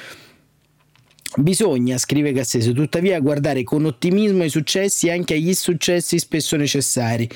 Bisogna, 1.37 1.97
scrive 1.97 2.31
Cassese, 2.31 2.71
tuttavia 2.71 3.19
guardare 3.19 3.61
con 3.63 3.83
ottimismo 3.83 4.43
ai 4.43 4.49
successi 4.49 5.07
e 5.07 5.11
anche 5.11 5.33
agli 5.33 5.49
insuccessi 5.49 6.17
spesso 6.17 6.55
necessari. 6.55 7.27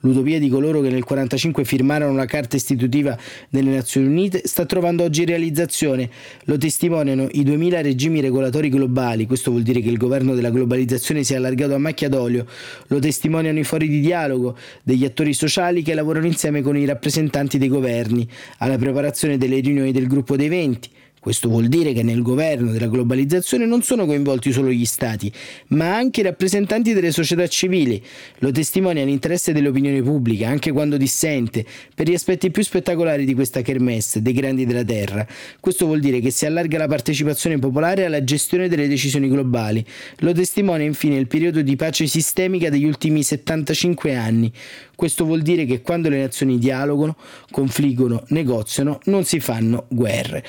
L'utopia 0.00 0.38
di 0.38 0.50
coloro 0.50 0.82
che 0.82 0.90
nel 0.90 1.02
1945 1.02 1.64
firmarono 1.64 2.14
la 2.14 2.26
Carta 2.26 2.56
istitutiva 2.56 3.16
delle 3.48 3.70
Nazioni 3.70 4.08
Unite 4.08 4.42
sta 4.44 4.66
trovando 4.66 5.04
oggi 5.04 5.24
realizzazione. 5.24 6.10
Lo 6.44 6.58
testimoniano 6.58 7.28
i 7.30 7.44
2000 7.44 7.80
regimi 7.80 8.20
regolatori 8.20 8.68
globali, 8.68 9.26
questo 9.26 9.50
vuol 9.50 9.62
dire 9.62 9.80
che 9.80 9.88
il 9.88 9.96
governo 9.96 10.34
della 10.34 10.50
globalizzazione 10.50 11.24
si 11.24 11.32
è 11.32 11.36
allargato 11.36 11.72
a 11.72 11.78
macchia 11.78 12.10
d'olio. 12.10 12.44
Lo 12.88 12.98
testimoniano 12.98 13.58
i 13.58 13.64
fori 13.64 13.88
di 13.88 14.00
dialogo 14.00 14.54
degli 14.82 15.06
attori 15.06 15.32
sociali 15.32 15.80
che 15.80 15.94
lavorano 15.94 16.26
insieme 16.26 16.60
con 16.60 16.76
i 16.76 16.84
rappresentanti 16.84 17.56
dei 17.56 17.68
governi 17.68 18.28
alla 18.58 18.76
preparazione 18.76 19.38
delle 19.38 19.60
riunioni 19.60 19.92
del 19.92 20.08
gruppo 20.08 20.36
dei 20.36 20.48
20 20.48 20.90
questo 21.26 21.48
vuol 21.48 21.66
dire 21.66 21.92
che 21.92 22.04
nel 22.04 22.22
governo 22.22 22.70
della 22.70 22.86
globalizzazione 22.86 23.66
non 23.66 23.82
sono 23.82 24.06
coinvolti 24.06 24.52
solo 24.52 24.70
gli 24.70 24.84
stati, 24.84 25.32
ma 25.70 25.92
anche 25.92 26.20
i 26.20 26.22
rappresentanti 26.22 26.92
delle 26.92 27.10
società 27.10 27.48
civili. 27.48 28.00
Lo 28.38 28.52
testimonia 28.52 29.04
l'interesse 29.04 29.52
dell'opinione 29.52 30.00
pubblica, 30.02 30.46
anche 30.46 30.70
quando 30.70 30.96
dissente, 30.96 31.66
per 31.92 32.08
gli 32.08 32.14
aspetti 32.14 32.52
più 32.52 32.62
spettacolari 32.62 33.24
di 33.24 33.34
questa 33.34 33.60
kermesse, 33.60 34.22
dei 34.22 34.34
grandi 34.34 34.66
della 34.66 34.84
Terra. 34.84 35.26
Questo 35.58 35.86
vuol 35.86 35.98
dire 35.98 36.20
che 36.20 36.30
si 36.30 36.46
allarga 36.46 36.78
la 36.78 36.86
partecipazione 36.86 37.58
popolare 37.58 38.04
alla 38.04 38.22
gestione 38.22 38.68
delle 38.68 38.86
decisioni 38.86 39.28
globali. 39.28 39.84
Lo 40.18 40.30
testimonia 40.30 40.86
infine 40.86 41.16
il 41.16 41.26
periodo 41.26 41.60
di 41.60 41.74
pace 41.74 42.06
sistemica 42.06 42.70
degli 42.70 42.84
ultimi 42.84 43.24
75 43.24 44.14
anni. 44.14 44.52
Questo 44.96 45.24
vuol 45.24 45.42
dire 45.42 45.66
che 45.66 45.82
quando 45.82 46.08
le 46.08 46.18
nazioni 46.18 46.58
dialogano, 46.58 47.16
confliggono, 47.50 48.24
negoziano, 48.28 48.98
non 49.04 49.24
si 49.24 49.38
fanno 49.40 49.84
guerre. 49.88 50.42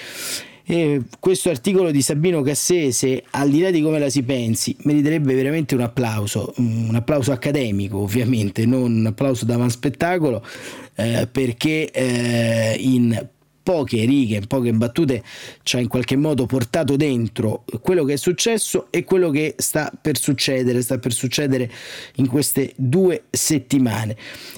E 0.70 1.04
questo 1.20 1.50
articolo 1.50 1.92
di 1.92 2.02
Sabino 2.02 2.42
Cassese, 2.42 3.24
al 3.32 3.50
di 3.50 3.62
là 3.62 3.72
di 3.72 3.82
come 3.82 4.00
la 4.00 4.10
si 4.10 4.24
pensi, 4.24 4.76
meriterebbe 4.82 5.34
veramente 5.34 5.76
un 5.76 5.82
applauso, 5.82 6.54
un 6.58 6.94
applauso 6.94 7.32
accademico 7.32 8.00
ovviamente, 8.00 8.66
non 8.66 8.98
un 8.98 9.06
applauso 9.06 9.46
da 9.46 9.58
man 9.58 9.70
spettacolo, 9.70 10.44
eh, 10.96 11.28
perché 11.32 11.90
eh, 11.92 12.76
in 12.80 13.28
poche 13.68 14.06
righe, 14.06 14.38
in 14.38 14.48
poche 14.48 14.72
battute 14.72 15.22
ci 15.64 15.76
ha 15.76 15.80
in 15.82 15.90
qualche 15.90 16.16
modo 16.16 16.46
portato 16.46 16.96
dentro 16.96 17.66
quello 17.82 18.06
che 18.06 18.14
è 18.14 18.16
successo 18.16 18.88
e 18.92 19.04
quello 19.04 19.30
che 19.30 19.56
sta 19.58 19.92
per 20.02 20.18
succedere, 20.18 20.82
sta 20.82 20.98
per 21.00 21.12
succedere 21.12 21.70
in 22.16 22.28
queste 22.28 22.72
due 22.78 23.24
settimane. 23.30 24.16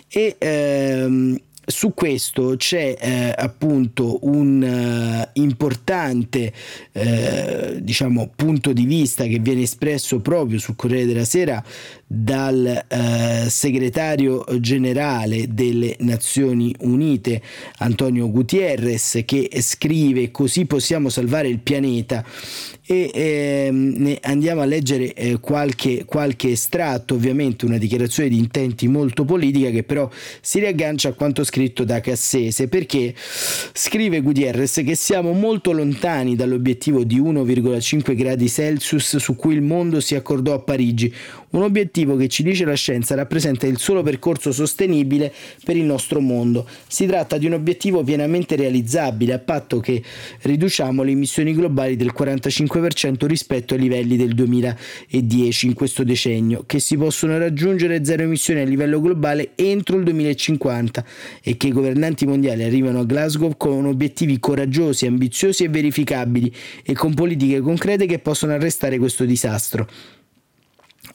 E 0.08 0.36
ehm, 0.38 1.40
su 1.70 1.94
questo 1.94 2.56
c'è 2.58 2.96
eh, 3.00 3.34
appunto 3.36 4.20
un 4.24 4.62
uh, 4.62 5.40
importante 5.40 6.52
eh, 6.92 7.78
diciamo, 7.82 8.32
punto 8.36 8.74
di 8.74 8.86
vista 8.86 9.26
che 9.26 9.40
viene 9.40 9.62
espresso 9.62 10.20
proprio 10.20 10.58
sul 10.58 10.76
Corriere 10.76 11.06
della 11.06 11.26
Sera 11.26 11.64
dal 12.06 12.86
eh, 12.88 13.46
segretario 13.50 14.44
generale 14.60 15.54
delle 15.54 15.96
Nazioni 16.00 16.74
Unite 16.80 17.42
Antonio 17.78 18.32
Gutierrez 18.32 19.22
che 19.26 19.50
scrive 19.62 20.32
così 20.32 20.66
possiamo 20.66 21.10
salvare 21.10 21.50
il 21.50 21.60
pianeta 21.60 22.26
e 22.92 23.12
eh, 23.14 23.70
ne 23.72 24.18
andiamo 24.20 24.62
a 24.62 24.66
leggere 24.66 25.14
eh, 25.14 25.40
qualche, 25.40 26.06
qualche 26.06 26.50
estratto, 26.50 27.14
ovviamente 27.14 27.66
una 27.66 27.78
dichiarazione 27.78 28.30
di 28.30 28.40
intenti 28.40 28.88
molto 28.88 29.26
politica 29.26 29.70
che 29.70 29.84
però 29.84 30.10
si 30.42 30.58
riaggancia 30.58 31.10
a 31.10 31.14
quanto 31.14 31.44
scritto 31.44 31.84
da 31.84 32.02
Cassese 32.02 32.68
perché 32.68 33.14
scrive 33.16 34.22
Gutierrez 34.22 34.82
che 34.84 34.96
siamo 34.96 35.34
molto 35.34 35.72
lontani 35.72 36.36
dall'obiettivo 36.36 37.04
di 37.04 37.22
1,5 37.22 38.16
gradi 38.16 38.50
Celsius 38.50 39.18
su 39.18 39.36
cui 39.36 39.54
il 39.54 39.62
mondo 39.62 40.00
si 40.00 40.16
accordò 40.16 40.56
a 40.56 40.60
Parigi, 40.60 41.14
un 41.52 41.64
obiettivo 41.64 42.16
che 42.16 42.28
ci 42.28 42.44
dice 42.44 42.66
la 42.66 42.76
scienza 42.76 43.16
rappresenta 43.16 43.66
il 43.66 43.78
solo 43.78 44.04
percorso 44.04 44.52
sostenibile 44.52 45.34
per 45.64 45.76
il 45.76 45.84
nostro 45.84 46.20
mondo. 46.20 46.68
Si 46.88 47.06
tratta 47.06 47.38
di 47.38 47.46
un 47.46 47.54
obiettivo 47.54 48.04
pienamente 48.04 48.56
realizzabile 48.56 49.34
a 49.34 49.40
patto 49.40 49.80
che 49.80 50.02
riduciamo 50.42 51.04
le 51.04 51.12
emissioni 51.12 51.54
globali 51.54 51.96
del 51.96 52.14
45% 52.18 53.26
rispetto 53.26 53.74
ai 53.74 53.80
livelli 53.80 54.16
del 54.18 54.34
2010 54.36 55.66
in 55.66 55.74
questo 55.74 56.04
decennio, 56.04 56.64
che 56.66 56.80
si 56.80 56.98
possono 56.98 57.38
raggiungere 57.38 58.04
zero 58.06 58.24
emissioni 58.24 58.62
a 58.62 58.66
livello 58.66 59.02
globale 59.02 59.52
entro 59.56 59.98
il 59.98 60.04
2050 60.04 61.06
e 61.42 61.58
che 61.58 61.68
i 61.68 61.72
governanti 61.72 62.26
mondiali 62.26 62.64
arrivano 62.64 63.00
a 63.00 63.06
Glasgow 63.06 63.56
con 63.58 63.86
obiettivi 63.86 64.40
coraggiosi, 64.40 65.06
ambiziosi 65.06 65.64
e 65.64 65.70
verificabili 65.70 66.54
e 66.84 66.94
con 66.94 67.14
politiche 67.14 67.60
concrete 67.60 68.06
che 68.06 68.20
possono 68.20 68.54
arrestare 68.54 68.98
questo 68.98 69.26
disastro. 69.26 69.88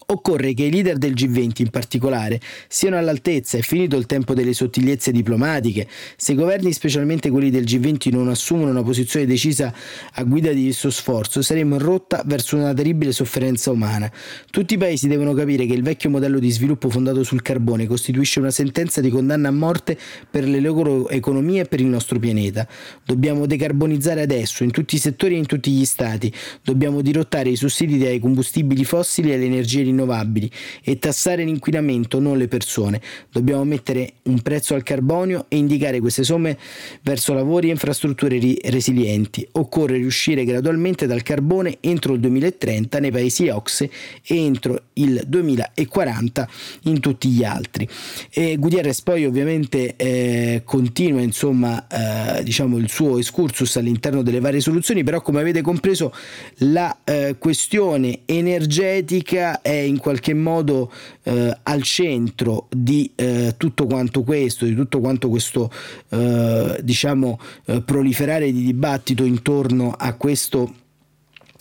Occorre 0.07 0.53
che 0.53 0.65
i 0.65 0.71
leader 0.71 0.99
del 0.99 1.15
G20 1.15 1.63
in 1.63 1.71
particolare 1.71 2.39
siano 2.69 2.99
all'altezza, 2.99 3.57
è 3.57 3.63
finito 3.63 3.97
il 3.97 4.05
tempo 4.05 4.35
delle 4.35 4.53
sottigliezze 4.53 5.13
diplomatiche. 5.13 5.87
Se 6.17 6.33
i 6.33 6.35
governi, 6.35 6.73
specialmente 6.75 7.31
quelli 7.31 7.51
del 7.51 7.65
G20, 7.65 8.11
non 8.13 8.29
assumono 8.29 8.71
una 8.71 8.83
posizione 8.83 9.25
decisa 9.25 9.73
a 10.13 10.23
guida 10.25 10.53
di 10.53 10.65
questo 10.65 10.91
sforzo, 10.91 11.41
saremo 11.41 11.77
in 11.77 11.81
rotta 11.81 12.23
verso 12.27 12.57
una 12.57 12.75
terribile 12.75 13.13
sofferenza 13.13 13.71
umana. 13.71 14.11
Tutti 14.51 14.75
i 14.75 14.77
paesi 14.79 15.09
devono 15.09 15.33
capire 15.33 15.65
che 15.65 15.73
il 15.73 15.83
vecchio 15.83 16.11
modello 16.11 16.39
di 16.39 16.51
sviluppo 16.51 16.91
fondato 16.91 17.23
sul 17.23 17.41
carbone 17.41 17.87
costituisce 17.87 18.41
una 18.41 18.51
sentenza 18.51 19.01
di 19.01 19.09
condanna 19.09 19.49
a 19.49 19.53
morte 19.53 19.97
per 20.31 20.47
le 20.47 20.61
loro 20.61 21.09
economie 21.09 21.63
e 21.63 21.65
per 21.65 21.81
il 21.81 21.87
nostro 21.87 22.19
pianeta. 22.19 22.69
Dobbiamo 23.03 23.47
decarbonizzare 23.47 24.21
adesso, 24.21 24.65
in 24.65 24.71
tutti 24.71 24.97
i 24.97 24.99
settori 24.99 25.35
e 25.35 25.39
in 25.39 25.47
tutti 25.47 25.71
gli 25.71 25.87
stati. 25.87 26.31
Dobbiamo 26.63 27.01
dirottare 27.01 27.49
i 27.49 27.57
sussidi 27.57 28.05
ai 28.05 28.19
combustibili 28.19 28.85
fossili 28.85 29.33
alle 29.33 29.47
energie 29.47 29.79
rinnovabili 29.79 29.93
rinnovabili 29.95 30.51
e 30.83 30.99
tassare 30.99 31.45
l'inquinamento, 31.45 32.19
non 32.19 32.37
le 32.37 32.49
persone. 32.49 33.01
Dobbiamo 33.31 33.65
mettere 33.65 34.15
un 34.25 34.41
prezzo 34.41 34.75
al 34.75 34.83
carbonio 34.83 35.47
e 35.49 35.57
indicare 35.57 36.01
queste 36.01 36.25
somme 36.25 36.59
verso 37.03 37.33
lavori 37.33 37.69
e 37.69 37.71
infrastrutture 37.71 38.39
ri- 38.39 38.59
resilienti. 38.65 39.47
Occorre 39.53 39.97
riuscire 39.97 40.45
gradualmente 40.45 41.07
dal 41.07 41.23
carbone 41.23 41.79
entro 41.81 42.15
il 42.15 42.21
2030 42.21 42.99
nei 42.99 43.11
paesi 43.11 43.49
OXE 43.49 43.91
e 44.27 44.37
entro 44.37 44.83
il 44.95 45.23
2040 45.27 46.49
in 46.83 47.01
tutti 47.01 47.29
gli 47.29 47.45
altri. 47.45 47.89
E 48.31 48.57
Gutierrez 48.57 49.01
poi 49.03 49.25
ovviamente 49.25 49.95
eh, 49.97 50.63
continua 50.65 51.21
insomma 51.21 51.87
eh, 51.87 52.43
diciamo 52.43 52.77
il 52.77 52.89
suo 52.89 53.19
excursus 53.19 53.77
all'interno 53.77 54.23
delle 54.23 54.41
varie 54.41 54.61
soluzioni, 54.61 55.05
però 55.05 55.21
come 55.21 55.41
avete 55.41 55.63
compreso 55.63 56.13
la 56.59 56.99
eh, 57.05 57.37
questione 57.39 58.21
energetica 58.25 59.61
è 59.61 59.84
in 59.85 59.99
qualche 59.99 60.35
modo 60.35 60.91
eh, 61.23 61.57
al 61.63 61.83
centro 61.83 62.67
di 62.71 63.11
eh, 63.15 63.55
tutto 63.57 63.87
quanto 63.87 64.23
questo, 64.23 64.65
di 64.65 64.75
tutto 64.75 65.01
quanto 65.01 65.29
questo 65.29 65.71
eh, 66.11 66.79
diciamo 66.83 67.39
eh, 67.67 67.83
proliferare 67.83 68.53
di 68.53 68.65
dibattito 68.65 69.25
intorno 69.25 69.95
a 69.97 70.15
questo 70.15 70.83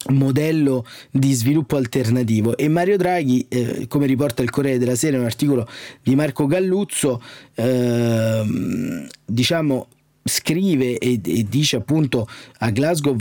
modello 0.09 0.85
di 1.11 1.33
sviluppo 1.33 1.77
alternativo. 1.77 2.57
E 2.57 2.67
Mario 2.67 2.97
Draghi 2.97 3.45
eh, 3.49 3.87
come 3.87 4.05
riporta 4.05 4.41
il 4.41 4.49
Corriere 4.49 4.77
della 4.77 4.95
Sera 4.95 5.17
un 5.17 5.25
articolo 5.25 5.67
di 6.01 6.15
Marco 6.15 6.45
Galluzzo 6.45 7.21
eh, 7.55 9.07
diciamo 9.25 9.87
scrive 10.23 10.97
e, 10.97 11.19
e, 11.23 11.45
dice 11.49 11.75
appunto 11.75 12.27
a 12.59 12.69
Glasgow 12.69 13.15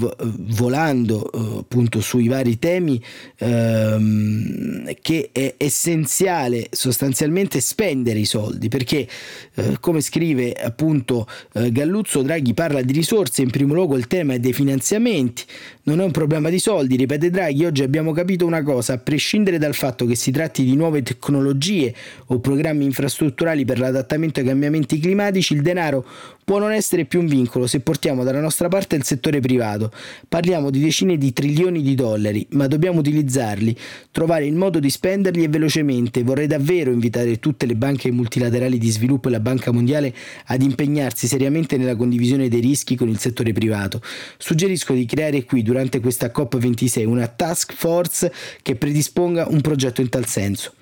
volando 0.54 1.30
eh, 1.32 1.58
appunto 1.58 2.00
sui 2.00 2.28
vari 2.28 2.58
temi 2.58 3.02
ehm, 3.38 4.94
che 5.00 5.30
è 5.32 5.54
essenziale 5.56 6.68
sostanzialmente 6.70 7.60
spendere 7.60 8.20
i 8.20 8.24
soldi 8.24 8.68
perché 8.68 9.08
eh, 9.54 9.76
come 9.80 10.00
scrive 10.00 10.52
appunto 10.52 11.26
eh, 11.54 11.72
Galluzzo 11.72 12.22
Draghi 12.22 12.54
parla 12.54 12.82
di 12.82 12.92
risorse 12.92 13.42
in 13.42 13.50
primo 13.50 13.74
luogo 13.74 13.96
il 13.96 14.06
tema 14.06 14.34
è 14.34 14.38
dei 14.38 14.52
finanziamenti 14.52 15.44
non 15.84 16.00
è 16.00 16.04
un 16.04 16.12
problema 16.12 16.48
di 16.48 16.60
soldi 16.60 16.94
ripete 16.94 17.28
Draghi 17.30 17.64
oggi 17.64 17.82
abbiamo 17.82 18.12
capito 18.12 18.46
una 18.46 18.62
cosa 18.62 18.92
a 18.92 18.98
prescindere 18.98 19.58
dal 19.58 19.74
fatto 19.74 20.06
che 20.06 20.14
si 20.14 20.30
tratti 20.30 20.62
di 20.62 20.76
nuove 20.76 21.02
tecnologie 21.02 21.92
o 22.26 22.38
programmi 22.38 22.84
infrastrutturali 22.84 23.64
per 23.64 23.80
l'adattamento 23.80 24.38
ai 24.38 24.46
cambiamenti 24.46 25.00
climatici 25.00 25.54
il 25.54 25.62
denaro 25.62 26.06
può 26.44 26.58
non 26.58 26.72
essere 26.72 27.04
più 27.04 27.20
un 27.20 27.26
vincolo 27.26 27.66
se 27.66 27.80
portiamo 27.80 28.24
dalla 28.24 28.40
nostra 28.40 28.68
parte 28.68 28.96
il 28.96 29.04
settore 29.04 29.40
privato. 29.40 29.92
Parliamo 30.28 30.70
di 30.70 30.80
decine 30.80 31.16
di 31.16 31.32
trilioni 31.32 31.82
di 31.82 31.94
dollari, 31.94 32.46
ma 32.50 32.66
dobbiamo 32.66 32.98
utilizzarli, 32.98 33.76
trovare 34.10 34.46
il 34.46 34.54
modo 34.54 34.78
di 34.78 34.90
spenderli 34.90 35.44
e 35.44 35.48
velocemente. 35.48 36.22
Vorrei 36.22 36.46
davvero 36.46 36.90
invitare 36.90 37.38
tutte 37.38 37.66
le 37.66 37.74
banche 37.74 38.10
multilaterali 38.10 38.78
di 38.78 38.90
sviluppo 38.90 39.28
e 39.28 39.30
la 39.30 39.40
Banca 39.40 39.72
Mondiale 39.72 40.12
ad 40.46 40.62
impegnarsi 40.62 41.26
seriamente 41.26 41.76
nella 41.76 41.96
condivisione 41.96 42.48
dei 42.48 42.60
rischi 42.60 42.96
con 42.96 43.08
il 43.08 43.18
settore 43.18 43.52
privato. 43.52 44.00
Suggerisco 44.36 44.92
di 44.94 45.06
creare 45.06 45.44
qui, 45.44 45.62
durante 45.72 46.00
questa 46.00 46.30
COP26, 46.30 47.06
una 47.06 47.26
task 47.26 47.72
force 47.72 48.30
che 48.60 48.76
predisponga 48.76 49.48
un 49.48 49.62
progetto 49.62 50.02
in 50.02 50.10
tal 50.10 50.26
senso. 50.26 50.74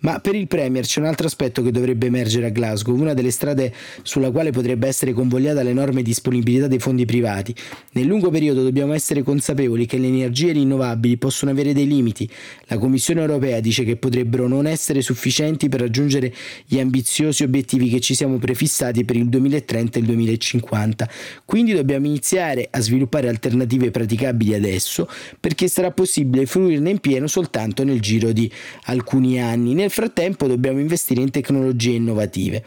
Ma 0.00 0.18
per 0.20 0.34
il 0.34 0.46
Premier 0.46 0.84
c'è 0.84 1.00
un 1.00 1.06
altro 1.06 1.26
aspetto 1.26 1.62
che 1.62 1.70
dovrebbe 1.70 2.06
emergere 2.06 2.46
a 2.46 2.50
Glasgow, 2.50 2.94
una 2.96 3.14
delle 3.14 3.30
strade 3.30 3.72
sulla 4.02 4.30
quale 4.30 4.50
potrebbe 4.50 4.88
essere 4.88 5.12
convogliata 5.12 5.62
l'enorme 5.62 6.02
disponibilità 6.02 6.66
dei 6.66 6.78
fondi 6.78 7.04
privati. 7.04 7.54
Nel 7.92 8.06
lungo 8.06 8.30
periodo 8.30 8.62
dobbiamo 8.62 8.92
essere 8.92 9.22
consapevoli 9.22 9.86
che 9.86 9.98
le 9.98 10.06
energie 10.06 10.52
rinnovabili 10.52 11.16
possono 11.16 11.50
avere 11.50 11.72
dei 11.72 11.86
limiti. 11.86 12.28
La 12.66 12.78
Commissione 12.78 13.20
europea 13.20 13.60
dice 13.60 13.84
che 13.84 13.96
potrebbero 13.96 14.48
non 14.48 14.66
essere 14.66 15.02
sufficienti 15.02 15.68
per 15.68 15.80
raggiungere 15.80 16.32
gli 16.66 16.78
ambiziosi 16.78 17.42
obiettivi 17.42 17.88
che 17.88 18.00
ci 18.00 18.14
siamo 18.14 18.38
prefissati 18.38 19.04
per 19.04 19.16
il 19.16 19.28
2030 19.28 19.98
e 19.98 20.00
il 20.00 20.06
2050. 20.06 21.08
Quindi 21.44 21.72
dobbiamo 21.72 22.06
iniziare 22.06 22.68
a 22.70 22.80
sviluppare 22.80 23.28
alternative 23.28 23.90
praticabili 23.90 24.54
adesso 24.54 25.08
perché 25.38 25.68
sarà 25.68 25.90
possibile 25.90 26.46
fruirne 26.46 26.90
in 26.90 26.98
pieno 26.98 27.26
soltanto 27.26 27.84
nel 27.84 28.00
giro 28.00 28.32
di 28.32 28.50
alcuni 28.84 29.40
anni 29.40 29.49
anni. 29.50 29.74
Nel 29.74 29.90
frattempo 29.90 30.46
dobbiamo 30.46 30.80
investire 30.80 31.20
in 31.20 31.30
tecnologie 31.30 31.94
innovative. 31.94 32.64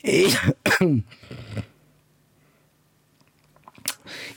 E 0.00 0.26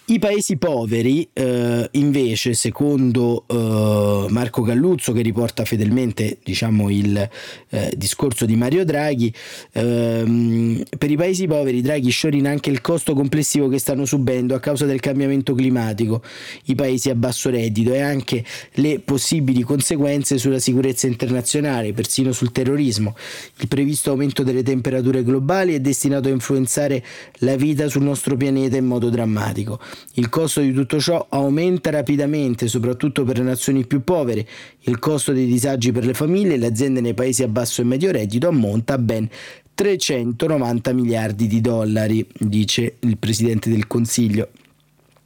I 0.03 0.20
paesi 0.20 0.58
poveri, 0.58 1.29
eh, 1.31 1.88
invece, 1.91 2.53
secondo 2.53 3.46
eh, 3.48 4.25
Marco 4.29 4.62
Galluzzo, 4.62 5.13
che 5.13 5.22
riporta 5.22 5.63
fedelmente 5.63 6.39
diciamo, 6.43 6.89
il 6.89 7.29
eh, 7.70 7.93
discorso 7.96 8.46
di 8.46 8.58
Mario 8.58 8.84
Draghi, 8.84 9.34
ehm, 9.72 10.84
per 10.98 11.12
i 11.12 11.15
paesi 11.15 11.48
poveri 11.48 11.81
Draghi 11.81 12.10
sciorina 12.10 12.50
anche 12.50 12.72
il 12.72 12.81
costo 12.81 13.13
complessivo 13.13 13.70
che 13.70 13.77
stanno 13.77 14.03
subendo 14.03 14.53
a 14.53 14.60
causa 14.60 14.86
del 14.86 15.00
cambiamento 15.00 15.53
climatico, 15.53 16.22
i 16.65 16.75
paesi 16.75 17.10
a 17.10 17.15
basso 17.15 17.50
reddito 17.50 17.93
e 17.93 18.01
anche 18.01 18.43
le 18.74 19.00
possibili 19.00 19.62
conseguenze 19.62 20.38
sulla 20.38 20.60
sicurezza 20.60 21.08
internazionale, 21.08 21.93
persino 21.93 22.34
sul 22.34 22.51
terrorismo. 22.51 23.15
Il 23.60 23.70
previsto 23.70 24.10
aumento 24.10 24.43
delle 24.43 24.63
temperature 24.63 25.24
globali 25.24 25.74
è 25.74 25.79
destinato 25.79 26.27
a 26.27 26.31
influenzare 26.31 27.01
la 27.36 27.55
vita 27.55 27.88
sul 27.88 28.03
nostro 28.03 28.36
pianeta 28.36 28.75
in 28.75 28.86
modo 28.86 29.10
drammatico. 29.10 29.79
Il 30.13 30.29
costo 30.29 30.62
di 30.62 30.74
tutto 30.74 31.00
ciò 31.00 31.25
aumenta 31.29 31.89
rapidamente, 31.89 32.67
soprattutto 32.67 33.24
per 33.24 33.38
le 33.38 33.43
nazioni 33.43 33.86
più 33.86 34.03
povere. 34.03 34.48
Il 34.81 35.00
costo 35.00 35.31
dei 35.31 35.46
disagi 35.46 35.91
per 35.91 36.05
le 36.05 36.13
famiglie 36.13 36.55
e 36.55 36.58
le 36.58 36.67
aziende 36.67 37.01
nei 37.01 37.13
paesi 37.13 37.43
a 37.43 37.48
basso 37.48 37.81
e 37.81 37.86
medio 37.86 38.12
reddito 38.12 38.48
ammonta 38.48 38.96
a 38.96 38.98
ben 38.98 39.29
390 39.74 40.93
miliardi 40.93 41.48
di 41.48 41.62
dollari, 41.62 42.27
dice 42.38 42.96
il 43.00 43.18
Presidente 43.18 43.70
del 43.70 43.87
Consiglio. 43.87 44.50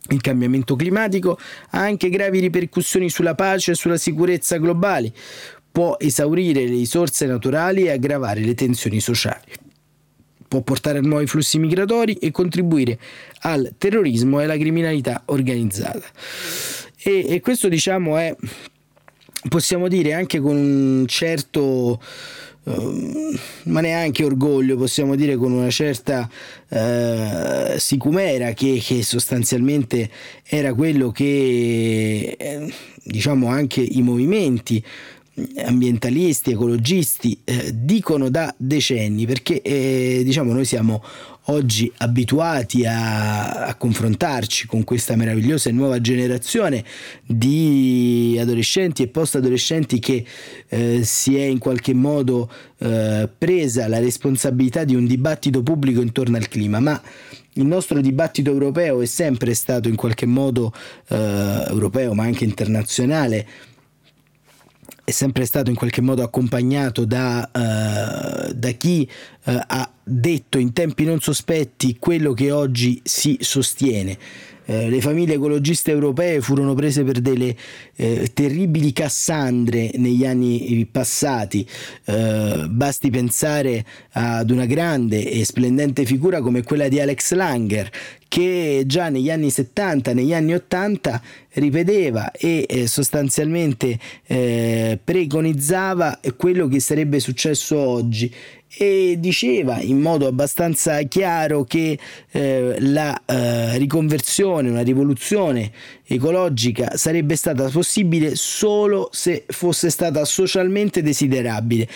Il 0.10 0.22
cambiamento 0.22 0.76
climatico 0.76 1.40
ha 1.72 1.80
anche 1.80 2.10
gravi 2.10 2.40
ripercussioni 2.40 3.10
sulla 3.10 3.34
pace 3.34 3.72
e 3.72 3.76
sulla 3.76 3.98
sicurezza 3.98 4.58
globali, 4.58 5.12
può 5.72 5.98
esaurire 6.00 6.62
le 6.62 6.70
risorse 6.70 7.26
naturali 7.26 7.84
e 7.84 7.92
aggravare 7.92 8.42
le 8.42 8.54
tensioni 8.54 9.00
sociali 9.00 9.64
può 10.56 10.62
portare 10.62 11.00
a 11.00 11.02
nuovi 11.02 11.28
flussi 11.28 11.60
migratori 11.60 12.13
e 12.13 12.32
contribuire 12.32 12.98
al 13.41 13.74
terrorismo 13.78 14.39
e 14.39 14.46
alla 14.46 14.58
criminalità 14.58 15.24
organizzata. 15.26 16.06
E, 17.04 17.26
e 17.28 17.39
questo 17.41 17.68
diciamo 17.68 18.18
è, 18.18 18.36
possiamo 19.50 19.88
dire 19.88 20.13
anche 20.13 20.39
con 20.39 20.56
un 20.56 21.06
certo... 21.08 22.02
Uh, 22.65 23.38
ma 23.65 23.80
neanche 23.80 24.24
orgoglio, 24.24 24.76
possiamo 24.76 25.13
dire 25.13 25.36
con 25.36 25.52
una 25.52 25.70
certa 25.70 26.28
uh, 26.68 27.78
sicumera 27.78 28.54
che, 28.54 28.82
che, 28.84 29.04
sostanzialmente 29.04 30.10
era 30.44 30.74
quello 30.74 31.12
che 31.12 32.36
eh, 32.36 32.74
diciamo 33.04 33.50
anche 33.50 33.82
i 33.82 34.02
movimenti 34.02 34.84
ambientalisti, 35.65 36.52
ecologisti 36.52 37.39
eh, 37.43 37.71
dicono 37.74 38.30
da 38.30 38.54
decenni, 38.58 39.26
perché 39.26 39.62
eh, 39.62 40.21
diciamo 40.24 40.54
noi 40.54 40.65
siamo 40.65 41.04
oggi 41.48 41.91
abituati 41.98 42.86
a, 42.86 43.65
a, 43.65 43.76
confrontarci 43.76 44.65
con 44.65 44.84
questa 44.84 45.15
meravigliosa 45.15 45.69
e 45.69 45.74
nuova 45.74 46.02
generazione 46.02 46.84
di 47.24 48.38
adolescenti 48.39 49.04
e 49.04 49.08
post-adolescenti 49.10 50.00
che 50.00 50.26
eh, 50.67 51.04
si 51.04 51.38
è 51.38 51.43
in 51.43 51.60
qualche 51.60 51.93
modo 51.93 52.50
eh, 52.78 53.30
presa 53.38 53.88
la 53.88 54.00
responsabilità 54.00 54.86
di 54.86 54.95
un 54.95 55.06
dibattito 55.06 55.62
pubblico 55.62 56.02
intorno 56.02 56.38
al 56.38 56.48
clima, 56.48 56.80
ma 56.80 57.00
il 57.58 57.65
nostro 57.65 58.02
dibattito 58.02 58.50
europeo 58.50 59.02
è 59.02 59.06
sempre 59.06 59.54
stato 59.54 59.88
in 59.88 59.95
qualche 59.95 60.26
modo 60.26 60.74
eh, 61.10 61.65
europeo 61.67 62.13
ma 62.13 62.24
anche 62.24 62.43
internazionale 62.43 63.48
è 65.06 65.12
sempre 65.12 65.46
stato 65.46 65.70
in 65.70 65.76
qualche 65.76 66.02
modo 66.02 66.24
accompagnato 66.24 67.06
da, 67.06 67.48
uh, 67.54 68.52
da 68.54 68.72
chi 68.72 69.08
uh, 69.46 69.52
ha 69.68 69.89
detto 70.04 70.58
in 70.58 70.74
tempi 70.74 71.06
non 71.06 71.22
sospetti 71.22 71.98
quello 72.00 72.34
che 72.34 72.50
oggi 72.52 73.00
si 73.04 73.38
sostiene. 73.39 74.18
Eh, 74.65 74.89
le 74.89 74.99
famiglie 75.01 75.36
ecologiste 75.36 75.91
europee 75.91 76.41
furono 76.41 76.73
prese 76.73 77.04
per 77.04 77.19
delle 77.19 77.56
eh, 77.95 78.32
terribili 78.34 78.91
cassandre 78.93 79.91
negli 79.95 80.25
anni 80.25 80.88
passati. 80.91 81.67
Eh, 82.06 82.65
basti 82.69 83.10
pensare 83.10 83.86
ad 84.12 84.49
una 84.49 84.65
grande 84.65 85.30
e 85.30 85.45
splendente 85.45 86.06
figura 86.06 86.41
come 86.41 86.63
quella 86.63 86.88
di 86.88 86.99
Alex 86.99 87.34
Langer, 87.34 87.89
che 88.28 88.84
già 88.86 89.10
negli 89.10 89.30
anni 89.30 89.49
70, 89.49 90.13
negli 90.13 90.34
anni 90.34 90.54
80 90.54 91.21
ripeteva 91.54 92.32
e 92.32 92.65
eh, 92.67 92.88
sostanzialmente 92.88 93.97
eh, 94.25 94.99
preconizzava 95.01 96.19
quello 96.36 96.67
che 96.67 96.80
sarebbe 96.80 97.19
successo 97.19 97.78
oggi 97.78 98.34
e 98.78 99.16
diceva 99.20 99.80
in 99.80 100.00
modo 100.00 100.28
abbastanza 100.28 101.02
chiaro 101.04 101.64
che 101.64 101.98
eh, 102.32 102.76
la 102.80 103.22
eh, 103.26 103.78
riconversione, 103.78 104.70
una 104.70 104.82
rivoluzione 104.82 105.72
ecologica 106.08 106.96
sarebbe 106.98 107.36
stata 107.36 107.68
possibile 107.70 108.36
solo 108.36 109.10
se 109.12 109.46
fosse 109.48 109.89
stata 109.89 110.24
socialmente 110.26 111.02
desiderabile. 111.02 111.88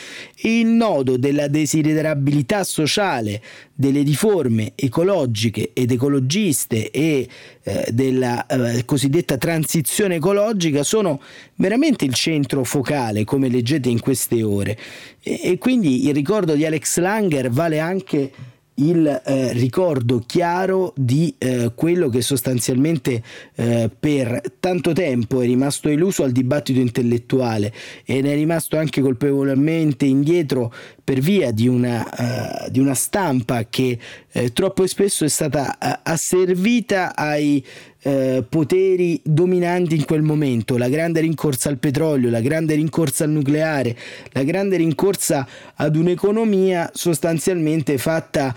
Il 0.42 0.68
nodo 0.68 1.18
della 1.18 1.48
desiderabilità 1.48 2.64
sociale 2.64 3.42
delle 3.74 4.02
riforme 4.02 4.74
ecologiche 4.76 5.72
ed 5.74 5.92
ecologiste 5.92 6.92
e 6.92 7.28
eh, 7.64 7.90
della 7.92 8.46
eh, 8.46 8.84
cosiddetta 8.84 9.38
transizione 9.38 10.16
ecologica 10.16 10.84
sono 10.84 11.22
veramente 11.56 12.04
il 12.06 12.14
centro 12.14 12.64
focale, 12.64 13.24
come 13.24 13.48
leggete 13.48 13.90
in 13.90 14.00
queste 14.00 14.44
ore. 14.44 14.78
E, 15.22 15.40
e 15.44 15.58
quindi 15.58 16.08
il 16.08 16.14
ricordo 16.14 16.56
di 16.56 16.66
Alex 16.66 16.98
Langer 16.98 17.50
vale 17.50 17.80
anche 17.80 18.32
il 18.80 19.22
eh, 19.26 19.54
ricordo 19.54 20.24
chiaro 20.26 20.94
di 20.96 21.34
eh, 21.38 21.72
quello 21.76 22.10
che 22.10 22.22
sostanzialmente 22.22 23.22
eh, 23.56 23.90
per 23.98 24.42
tanto 24.60 24.94
tempo 24.94 25.42
è 25.42 25.46
rimasto 25.46 25.90
eluso 25.90 26.24
al 26.24 26.32
dibattito 26.32 26.80
intellettuale 26.80 27.74
e 28.06 28.22
ne 28.22 28.34
è 28.34 28.36
rimasto 28.36 28.78
anche 28.78 29.02
colpevolmente 29.02 30.06
indietro 30.06 30.74
per 31.04 31.20
via 31.22 31.52
di 31.52 31.68
una, 31.68 32.06
uh, 32.06 32.70
di 32.70 32.80
una 32.80 32.94
stampa 32.94 33.66
che 33.68 33.98
eh, 34.32 34.54
troppo 34.54 34.86
spesso 34.86 35.26
è 35.26 35.28
stata 35.28 35.76
uh, 35.82 35.88
asservita 36.04 37.16
ai 37.16 37.66
uh, 38.10 38.46
poteri 38.48 39.20
dominanti 39.24 39.96
in 39.96 40.06
quel 40.06 40.22
momento, 40.22 40.78
la 40.78 40.90
grande 40.90 41.20
rincorsa 41.22 41.70
al 41.70 41.78
petrolio, 41.78 42.30
la 42.30 42.42
grande 42.42 42.76
rincorsa 42.76 43.24
al 43.24 43.30
nucleare, 43.30 43.96
la 44.32 44.44
grande 44.44 44.78
rincorsa 44.78 45.48
ad 45.76 45.96
un'economia 45.96 46.90
sostanzialmente 46.94 47.98
fatta 47.98 48.54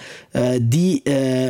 di 0.58 1.02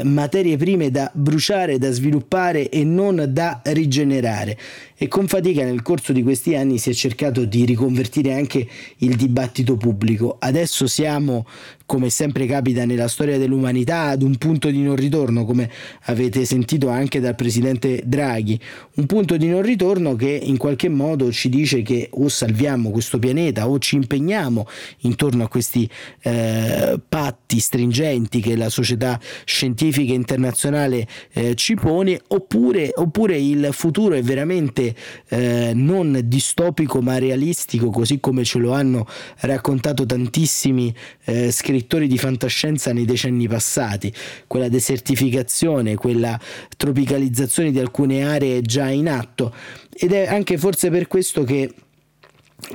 materie 0.03 0.57
prime 0.57 0.91
da 0.91 1.11
bruciare, 1.13 1.79
da 1.79 1.91
sviluppare 1.91 2.69
e 2.69 2.85
non 2.85 3.25
da 3.29 3.61
rigenerare 3.65 4.59
e 5.03 5.09
con 5.09 5.27
fatica 5.27 5.65
nel 5.65 5.83
corso 5.83 6.13
di 6.13 6.23
questi 6.23 6.55
anni 6.55 6.79
si 6.79 6.91
è 6.91 6.93
cercato 6.93 7.45
di 7.45 7.65
riconvertire 7.65 8.35
anche 8.35 8.65
il 8.99 9.17
dibattito 9.17 9.77
pubblico. 9.77 10.37
Adesso 10.39 10.87
siamo, 10.87 11.45
come 11.87 12.09
sempre 12.09 12.47
capita 12.47 12.85
nella 12.85 13.09
storia 13.09 13.37
dell'umanità, 13.37 14.03
ad 14.03 14.23
un 14.23 14.37
punto 14.39 14.71
di 14.71 14.81
non 14.81 14.95
ritorno, 14.95 15.45
come 15.45 15.69
avete 16.05 16.45
sentito 16.45 16.89
anche 16.89 17.19
dal 17.19 17.35
presidente 17.35 18.01
Draghi, 18.07 18.57
un 18.95 19.07
punto 19.07 19.37
di 19.37 19.49
non 19.49 19.63
ritorno 19.63 20.15
che 20.15 20.39
in 20.41 20.57
qualche 20.57 20.89
modo 20.89 21.33
ci 21.33 21.49
dice 21.49 21.83
che 21.83 22.09
o 22.13 22.29
salviamo 22.29 22.91
questo 22.91 23.19
pianeta 23.19 23.69
o 23.69 23.81
ci 23.81 23.97
impegniamo 23.97 24.69
intorno 25.01 25.43
a 25.43 25.49
questi 25.49 25.91
eh, 26.21 27.01
patti 27.09 27.59
stringenti 27.59 28.41
che 28.41 28.55
la 28.55 28.69
società 28.69 29.19
scientifica 29.45 30.13
internazionale 30.13 31.09
eh, 31.33 31.57
ci 31.57 31.75
pone, 31.75 32.21
oppure, 32.29 32.93
oppure 32.95 33.37
il 33.37 33.71
futuro 33.73 34.15
è 34.15 34.23
veramente 34.23 34.91
eh, 35.29 35.73
non 35.75 36.21
distopico 36.25 37.01
ma 37.01 37.19
realistico, 37.19 37.91
così 37.91 38.21
come 38.21 38.45
ce 38.45 38.59
lo 38.59 38.73
hanno 38.73 39.07
raccontato 39.41 40.07
tantissimi 40.07 40.95
eh, 41.25 41.51
scrittori 41.51 42.07
di 42.07 42.19
fantascienza 42.19 42.93
nei 42.93 43.05
decenni 43.05 43.49
passati, 43.49 44.13
quella 44.47 44.69
desertificazione, 44.69 45.97
quella 45.97 46.39
tropicalizzazione 46.77 47.71
di 47.71 47.79
alcune 47.79 48.25
aree 48.25 48.63
già 48.63 48.89
in 48.89 49.09
atto. 49.09 49.55
Ed 49.95 50.13
è 50.13 50.27
anche 50.27 50.57
forse 50.57 50.91
per 50.91 51.07
questo 51.07 51.45
che 51.45 51.73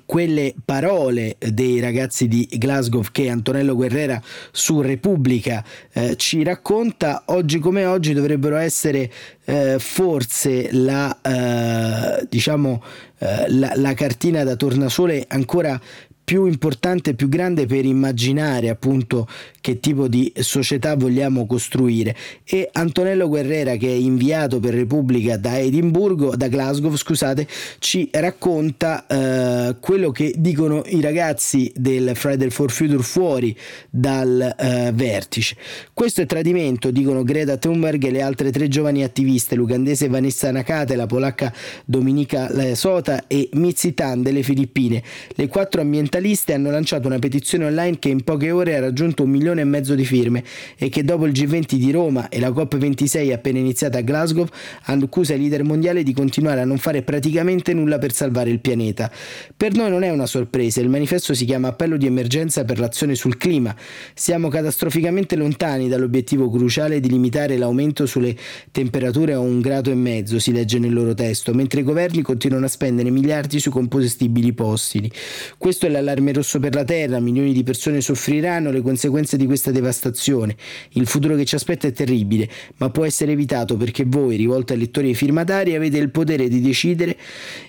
quelle 0.06 0.54
parole 0.63 1.38
dei 1.39 1.80
ragazzi 1.80 2.28
di 2.28 2.47
Glasgow 2.58 3.04
che 3.12 3.30
Antonello 3.30 3.76
Guerrera 3.76 4.21
su 4.52 4.82
Repubblica 4.82 5.63
eh, 5.93 6.15
ci 6.17 6.43
racconta 6.43 7.23
oggi 7.28 7.60
come 7.60 7.86
oggi 7.86 8.13
dovrebbero 8.13 8.58
essere 8.58 9.12
eh, 9.45 9.78
forse 9.80 10.69
la, 10.71 11.17
eh, 11.21 12.28
diciamo, 12.30 12.84
eh, 13.19 13.45
la, 13.50 13.71
la 13.76 13.93
cartina 13.93 14.43
da 14.43 14.56
tornasole 14.56 15.26
ancora 15.28 15.80
più 16.28 16.46
importante, 16.46 17.13
più 17.13 17.30
grande 17.30 17.68
per 17.68 17.86
immaginare 17.86 18.68
appunto 18.68 19.30
che 19.62 19.80
tipo 19.80 20.10
di 20.10 20.30
società 20.36 20.98
vogliamo 20.98 21.46
costruire. 21.46 22.13
E 22.44 22.68
Antonello 22.74 23.30
Guerrera, 23.30 23.78
che 23.78 23.88
è 23.88 23.96
inviato 23.96 24.60
per 24.60 24.74
Repubblica 24.74 25.38
da 25.38 25.58
Edimburgo, 25.58 26.36
da 26.36 26.50
Glasgow, 26.50 26.94
scusate, 26.94 27.48
ci 27.80 28.10
racconta 28.12 29.08
eh, 29.08 29.78
quello 29.80 30.12
che 30.12 30.34
dicono 30.38 30.84
i 30.88 31.00
ragazzi 31.00 31.72
del 31.74 32.13
Friday 32.13 32.50
for 32.50 32.72
Future 32.72 33.04
fuori 33.04 33.58
dal 33.90 34.54
eh, 34.60 34.92
vertice. 34.94 35.56
Questo 35.94 36.20
è 36.20 36.26
tradimento, 36.26 36.92
dicono 36.92 37.24
Greta 37.24 37.56
Thunberg 37.56 38.04
e 38.04 38.12
le 38.12 38.22
altre 38.22 38.52
tre 38.52 38.68
giovani 38.68 39.02
attiviste, 39.02 39.56
l'ugandese 39.56 40.10
Vanessa 40.10 40.52
Nakate, 40.52 40.98
la 40.98 41.06
polacca 41.06 41.54
Dominica 41.86 42.76
Sota 42.76 43.28
e 43.28 43.48
Mitzi 43.54 43.94
Tan 43.94 44.22
delle 44.22 44.44
Filippine. 44.44 45.02
Le 45.30 45.48
quattro 45.48 45.80
ambientaliste 45.80 46.16
ambientaliste 46.18 46.54
hanno 46.54 46.72
lanciato 46.72 47.08
una 47.08 47.20
petizione 47.20 47.66
online 47.66 48.00
che 48.00 48.10
in 48.10 48.24
poche 48.24 48.52
ore 48.52 48.76
ha 48.76 48.80
raggiunto 48.80 49.24
un 49.24 49.30
milione 49.30 49.62
e 49.62 49.64
mezzo 49.64 49.96
di 49.96 50.06
firme 50.06 50.44
e 50.78 50.90
che 50.90 51.04
dopo 51.04 51.26
il 51.26 51.32
G20 51.32 51.76
di 51.76 51.92
Roma 51.92 52.30
e 52.30 52.40
la 52.40 52.50
COP26 52.50 53.32
appena 53.32 53.60
iniziata 53.60 54.00
a 54.00 54.02
Glasgow 54.02 54.46
accusa 54.84 55.34
i 55.34 55.40
leader 55.40 55.64
mondiali 55.64 56.04
di 56.04 56.14
continuare 56.14 56.62
a 56.62 56.66
non 56.66 56.78
fare 56.78 57.02
praticamente 57.04 57.74
nulla 57.74 57.98
per 57.98 58.12
salvare 58.12 58.50
il 58.50 58.60
pianeta. 58.60 59.12
Per 59.56 59.74
noi 59.74 59.90
non 59.90 60.04
è 60.04 60.10
una 60.10 60.26
sorpresa, 60.26 60.82
il 60.82 60.90
manifesto 60.90 61.34
si 61.34 61.46
chiama 61.46 61.70
Appello 61.70 61.98
di 61.98 62.06
emergenza 62.06 62.66
per 62.66 62.80
l'azione 62.80 63.16
sul 63.16 63.38
clima. 63.38 63.76
Siamo 64.14 64.50
catastroficamente 64.50 65.36
lontani 65.36 65.88
dall'obiettivo 65.88 66.50
cruciale 66.50 67.00
di 67.00 67.10
limitare 67.10 67.58
l'aumento 67.58 68.06
sulle 68.06 68.36
temperature 68.72 69.34
a 69.34 69.40
un 69.40 69.62
grado 69.62 69.92
e 69.92 69.96
mezzo, 69.96 70.40
si 70.40 70.52
legge 70.52 70.80
nel 70.80 70.94
loro 70.94 71.14
testo, 71.14 71.54
mentre 71.54 71.82
i 71.82 71.84
governi 71.84 72.22
continuano 72.22 72.66
a 72.66 72.70
spendere 72.70 73.10
miliardi 73.10 73.60
su 73.60 73.70
compostibili 73.70 74.54
fossili. 74.56 75.12
Questo 75.58 75.86
è 75.86 75.90
la 75.90 76.02
l'allarme 76.08 76.32
rosso 76.32 76.60
per 76.60 76.74
la 76.74 76.86
terra, 76.86 77.20
milioni 77.20 77.52
di 77.52 77.63
persone 77.63 78.00
soffriranno 78.00 78.72
le 78.72 78.82
conseguenze 78.82 79.36
di 79.36 79.46
questa 79.46 79.72
devastazione. 79.72 80.56
Il 80.91 81.06
futuro 81.06 81.36
che 81.36 81.43
ci 81.43 81.56
aspetta 81.56 81.88
è 81.88 81.91
terribile, 81.91 82.50
ma 82.78 82.89
può 82.89 83.04
essere 83.04 83.34
evitato 83.34 83.76
perché 83.76 84.06
voi, 84.06 84.38
rivolto 84.38 84.72
ai 84.72 84.80
lettori 84.80 85.08
e 85.08 85.10
ai 85.10 85.15
firmatari, 85.15 85.76
avete 85.76 85.98
il 85.98 86.10
potere 86.10 86.48
di 86.48 86.62
decidere 86.62 87.17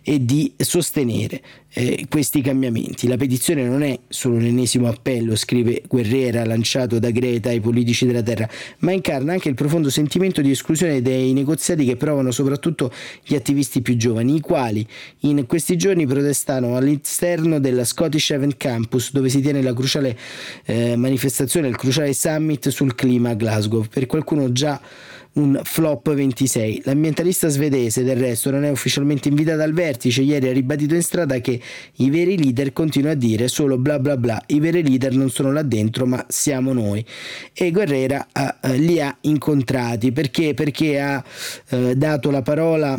e 0.02 0.24
di 0.24 0.52
sostenere 0.56 1.40
eh, 1.72 2.06
questi 2.08 2.40
cambiamenti. 2.40 3.08
La 3.08 3.16
petizione 3.16 3.64
non 3.64 3.82
è 3.82 3.98
solo 4.08 4.36
un 4.36 4.44
ennesimo 4.44 4.88
appello, 4.88 5.34
scrive 5.36 5.82
Guerrera, 5.86 6.44
lanciato 6.44 6.98
da 6.98 7.10
Greta 7.10 7.50
ai 7.50 7.60
politici 7.60 8.06
della 8.06 8.22
Terra, 8.22 8.48
ma 8.78 8.92
incarna 8.92 9.32
anche 9.32 9.48
il 9.48 9.54
profondo 9.54 9.90
sentimento 9.90 10.40
di 10.40 10.50
esclusione 10.50 11.02
dei 11.02 11.32
negoziati 11.32 11.84
che 11.84 11.96
provano 11.96 12.30
soprattutto 12.30 12.92
gli 13.24 13.34
attivisti 13.34 13.82
più 13.82 13.96
giovani, 13.96 14.36
i 14.36 14.40
quali 14.40 14.86
in 15.20 15.44
questi 15.46 15.76
giorni 15.76 16.06
protestano 16.06 16.76
all'esterno 16.76 17.58
della 17.58 17.84
Scottish 17.84 18.27
Event 18.34 18.56
Campus, 18.56 19.12
dove 19.12 19.28
si 19.28 19.40
tiene 19.40 19.62
la 19.62 19.72
cruciale 19.72 20.16
eh, 20.64 20.96
manifestazione, 20.96 21.68
il 21.68 21.76
cruciale 21.76 22.12
summit 22.12 22.68
sul 22.68 22.94
clima 22.94 23.30
a 23.30 23.34
Glasgow. 23.34 23.86
Per 23.88 24.06
qualcuno 24.06 24.52
già 24.52 24.80
un 25.38 25.60
flop 25.62 26.12
26. 26.12 26.82
L'ambientalista 26.84 27.48
svedese 27.48 28.02
del 28.02 28.16
resto 28.16 28.50
non 28.50 28.64
è 28.64 28.70
ufficialmente 28.70 29.28
invitata 29.28 29.62
al 29.62 29.72
vertice, 29.72 30.22
ieri 30.22 30.48
ha 30.48 30.52
ribadito 30.52 30.94
in 30.94 31.02
strada 31.02 31.38
che 31.40 31.60
i 31.96 32.10
veri 32.10 32.36
leader 32.36 32.72
continuano 32.72 33.14
a 33.14 33.18
dire 33.18 33.48
solo 33.48 33.78
bla 33.78 33.98
bla 33.98 34.16
bla, 34.16 34.42
i 34.46 34.58
veri 34.58 34.82
leader 34.82 35.14
non 35.14 35.30
sono 35.30 35.52
là 35.52 35.62
dentro 35.62 36.06
ma 36.06 36.24
siamo 36.28 36.72
noi. 36.72 37.04
E 37.52 37.70
Guerrera 37.70 38.26
uh, 38.32 38.72
li 38.72 39.00
ha 39.00 39.16
incontrati 39.22 40.12
perché? 40.12 40.54
Perché 40.54 41.00
ha 41.00 41.22
uh, 41.70 41.94
dato 41.94 42.30
la 42.30 42.42
parola 42.42 42.98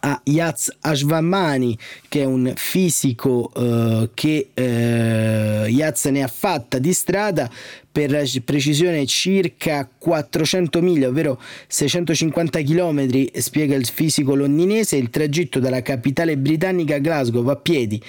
a 0.00 0.20
Yaz 0.24 0.76
Ashvamani 0.80 1.76
che 2.08 2.22
è 2.22 2.24
un 2.24 2.52
fisico 2.56 3.50
uh, 3.54 4.10
che 4.14 4.50
uh, 4.54 5.68
Yaz 5.68 6.04
ne 6.06 6.22
ha 6.22 6.28
fatta 6.28 6.78
di 6.78 6.92
strada 6.92 7.50
per 7.92 8.24
precisione 8.44 9.04
circa 9.06 9.88
400 9.98 10.80
miglia, 10.80 11.08
ovvero 11.08 11.40
650 11.66 12.62
km, 12.62 13.26
spiega 13.32 13.74
il 13.74 13.86
fisico 13.86 14.34
londinese, 14.34 14.96
il 14.96 15.10
tragitto 15.10 15.58
dalla 15.58 15.82
capitale 15.82 16.36
britannica 16.36 16.94
a 16.94 16.98
Glasgow 16.98 17.46
a 17.48 17.56
piedi. 17.56 18.00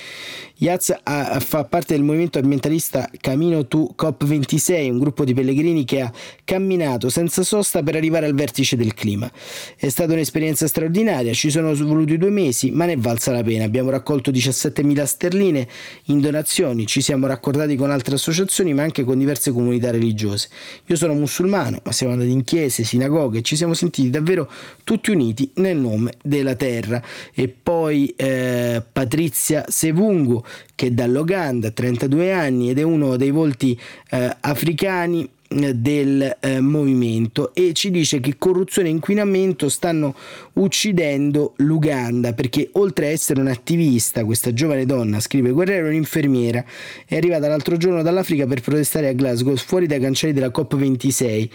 Yaz 0.62 0.94
fa 1.40 1.64
parte 1.64 1.96
del 1.96 2.04
movimento 2.04 2.38
ambientalista 2.38 3.10
Camino 3.20 3.66
to 3.66 3.96
COP26, 3.98 4.92
un 4.92 5.00
gruppo 5.00 5.26
di 5.26 5.34
pellegrini 5.34 5.84
che 5.86 6.02
ha 6.02 6.14
camminato 6.44 7.10
senza 7.10 7.42
sosta 7.42 7.82
per 7.82 7.96
arrivare 7.96 8.28
al 8.28 8.36
vertice 8.36 8.76
del 8.76 8.94
clima. 8.94 9.32
È 9.76 9.90
stata 9.90 10.14
un'esperienza 10.14 10.68
straordinaria, 10.68 11.34
ci 11.34 11.50
sono 11.50 11.74
voluti 11.74 12.20
due 12.20 12.30
mesi, 12.30 12.70
ma 12.70 12.86
ne 12.86 12.94
è 12.94 12.98
valsa 12.98 13.32
la 13.32 13.42
pena. 13.42 13.64
Abbiamo 13.64 13.90
raccolto 13.90 14.30
17.000 14.30 15.04
sterline 15.04 15.68
in 16.06 16.20
donazioni, 16.22 16.86
ci 16.86 17.02
siamo 17.02 17.26
raccordati 17.26 17.76
con 17.76 17.90
altre 17.90 18.14
associazioni, 18.14 18.76
ma 18.76 18.84
anche 18.84 19.04
con 19.04 19.18
diverse 19.18 19.50
comunità 19.50 19.70
religiose. 19.80 20.50
Io 20.88 20.96
sono 20.96 21.14
musulmano, 21.14 21.80
ma 21.84 21.92
siamo 21.92 22.14
andati 22.14 22.32
in 22.32 22.44
chiese, 22.44 22.84
sinagoghe 22.84 23.40
e 23.40 23.42
ci 23.42 23.56
siamo 23.56 23.74
sentiti 23.74 24.10
davvero 24.10 24.50
tutti 24.84 25.12
uniti 25.12 25.50
nel 25.56 25.78
nome 25.78 26.14
della 26.22 26.56
terra. 26.56 27.02
E 27.34 27.48
poi 27.48 28.14
eh, 28.16 28.84
Patrizia 28.92 29.66
Sevungu 29.68 30.44
che 30.76 30.94
dall'Uganda, 30.94 31.72
32 31.72 32.34
anni 32.34 32.70
ed 32.70 32.80
è 32.80 32.84
uno 32.84 33.16
dei 33.16 33.32
volti 33.32 33.80
eh, 34.10 34.36
africani 34.40 35.30
del 35.52 36.38
eh, 36.40 36.62
movimento 36.62 37.54
e 37.54 37.74
ci 37.74 37.92
dice 37.92 38.22
che 38.22 38.36
corruzione 38.38 38.88
e 38.88 38.92
inquinamento 38.92 39.68
stanno 39.68 40.16
uccidendo 40.54 41.54
l'Uganda 41.58 42.34
perché 42.34 42.70
oltre 42.74 43.08
a 43.08 43.10
essere 43.10 43.42
un'attivista 43.42 44.24
questa 44.24 44.54
giovane 44.54 44.86
donna 44.86 45.20
scrive 45.20 45.52
Guerrero 45.52 45.88
è 45.88 45.90
un'infermiera 45.90 46.64
è 47.06 47.18
arrivata 47.18 47.50
l'altro 47.50 47.76
giorno 47.76 48.02
dall'Africa 48.02 48.46
per 48.46 48.62
protestare 48.62 49.10
a 49.10 49.14
Glasgow 49.14 49.56
fuori 49.58 49.88
dai 49.88 50.00
cancelli 50.00 50.34
della 50.34 50.48
COP26. 50.48 51.50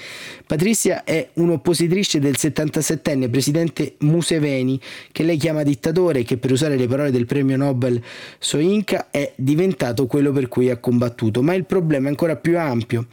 Patrizia 0.46 1.04
è 1.04 1.28
un'oppositrice 1.34 2.18
del 2.18 2.34
77enne 2.38 3.30
presidente 3.30 3.94
Museveni 4.00 4.78
che 5.10 5.22
lei 5.22 5.38
chiama 5.38 5.62
dittatore 5.62 6.22
che 6.22 6.36
per 6.36 6.52
usare 6.52 6.76
le 6.76 6.86
parole 6.86 7.10
del 7.10 7.24
premio 7.24 7.56
Nobel 7.56 8.00
Soinka 8.38 9.08
è 9.10 9.32
diventato 9.36 10.06
quello 10.06 10.32
per 10.32 10.48
cui 10.48 10.70
ha 10.70 10.76
combattuto. 10.76 11.42
Ma 11.42 11.54
il 11.54 11.64
problema 11.64 12.06
è 12.06 12.10
ancora 12.10 12.36
più 12.36 12.58
ampio. 12.58 13.06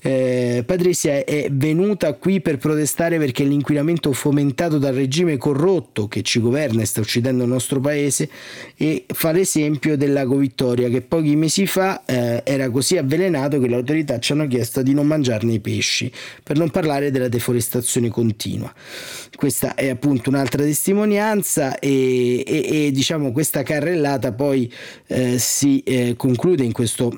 Eh, 0.00 0.17
eh, 0.18 0.64
Patrizia 0.64 1.24
è 1.24 1.48
venuta 1.50 2.12
qui 2.14 2.40
per 2.40 2.58
protestare 2.58 3.18
perché 3.18 3.44
l'inquinamento 3.44 4.12
fomentato 4.12 4.78
dal 4.78 4.94
regime 4.94 5.36
corrotto 5.36 6.08
che 6.08 6.22
ci 6.22 6.40
governa 6.40 6.82
e 6.82 6.86
sta 6.86 7.00
uccidendo 7.00 7.44
il 7.44 7.48
nostro 7.48 7.78
paese 7.78 8.28
e 8.76 9.04
fa 9.06 9.30
l'esempio 9.30 9.96
del 9.96 10.12
lago 10.12 10.36
Vittoria 10.36 10.88
che 10.88 11.02
pochi 11.02 11.36
mesi 11.36 11.66
fa 11.66 12.04
eh, 12.04 12.42
era 12.44 12.68
così 12.70 12.96
avvelenato 12.96 13.60
che 13.60 13.68
le 13.68 13.76
autorità 13.76 14.18
ci 14.18 14.32
hanno 14.32 14.48
chiesto 14.48 14.82
di 14.82 14.92
non 14.92 15.06
mangiarne 15.06 15.52
i 15.52 15.60
pesci, 15.60 16.10
per 16.42 16.58
non 16.58 16.70
parlare 16.70 17.10
della 17.10 17.28
deforestazione 17.28 18.08
continua. 18.08 18.72
Questa 19.36 19.74
è 19.74 19.88
appunto 19.88 20.30
un'altra 20.30 20.62
testimonianza 20.64 21.78
e, 21.78 22.42
e, 22.44 22.86
e 22.86 22.90
diciamo 22.90 23.30
questa 23.30 23.62
carrellata 23.62 24.32
poi 24.32 24.72
eh, 25.06 25.38
si 25.38 25.80
eh, 25.84 26.14
conclude 26.16 26.64
in 26.64 26.72
questo 26.72 27.16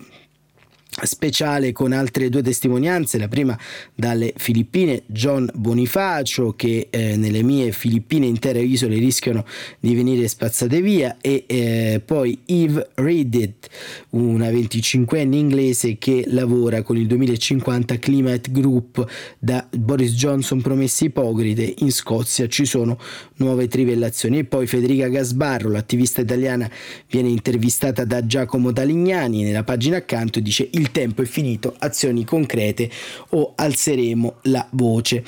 speciale 1.04 1.72
con 1.72 1.92
altre 1.92 2.28
due 2.28 2.42
testimonianze, 2.42 3.18
la 3.18 3.28
prima 3.28 3.58
dalle 3.94 4.32
Filippine, 4.36 5.02
John 5.06 5.50
Bonifacio 5.54 6.54
che 6.56 6.88
eh, 6.90 7.16
nelle 7.16 7.42
mie 7.42 7.72
Filippine 7.72 8.26
intere 8.26 8.60
isole 8.60 8.98
rischiano 8.98 9.44
di 9.78 9.94
venire 9.94 10.26
spazzate 10.28 10.80
via 10.80 11.16
e 11.20 11.44
eh, 11.46 12.02
poi 12.04 12.38
Eve 12.46 12.90
Reddit, 12.94 13.68
una 14.10 14.50
25enne 14.50 15.34
inglese 15.34 15.98
che 15.98 16.24
lavora 16.28 16.82
con 16.82 16.96
il 16.96 17.06
2050 17.06 17.98
Climate 17.98 18.50
Group 18.50 19.06
da 19.38 19.66
Boris 19.70 20.12
Johnson 20.12 20.60
promesse 20.60 21.06
ipocrite, 21.06 21.74
in 21.78 21.90
Scozia 21.92 22.46
ci 22.48 22.64
sono 22.64 22.98
nuove 23.36 23.68
trivellazioni. 23.68 24.38
E 24.38 24.44
poi 24.44 24.66
Federica 24.66 25.08
Gasbarro, 25.08 25.70
l'attivista 25.70 26.20
italiana, 26.20 26.68
viene 27.08 27.28
intervistata 27.28 28.04
da 28.04 28.24
Giacomo 28.24 28.72
Talignani. 28.72 29.42
Nella 29.42 29.64
pagina 29.64 29.96
accanto 29.96 30.40
dice 30.40 30.68
il 30.72 30.89
tempo 30.90 31.22
è 31.22 31.26
finito, 31.26 31.74
azioni 31.78 32.24
concrete 32.24 32.90
o 33.30 33.52
alzeremo 33.54 34.36
la 34.42 34.66
voce. 34.72 35.24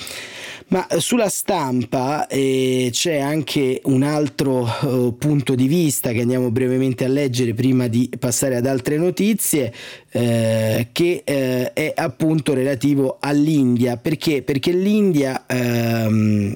Ma 0.68 0.86
sulla 0.98 1.28
stampa 1.28 2.26
eh, 2.28 2.88
c'è 2.90 3.18
anche 3.18 3.82
un 3.84 4.02
altro 4.02 4.66
eh, 4.66 5.12
punto 5.18 5.54
di 5.54 5.66
vista 5.66 6.12
che 6.12 6.22
andiamo 6.22 6.50
brevemente 6.50 7.04
a 7.04 7.08
leggere 7.08 7.52
prima 7.52 7.88
di 7.88 8.08
passare 8.18 8.56
ad 8.56 8.64
altre 8.64 8.96
notizie, 8.96 9.70
eh, 10.10 10.88
che 10.92 11.22
eh, 11.24 11.72
è 11.74 11.92
appunto 11.94 12.54
relativo 12.54 13.18
all'India. 13.20 13.98
Perché? 13.98 14.42
Perché 14.42 14.72
l'India 14.72 15.44
ehm, 15.46 16.54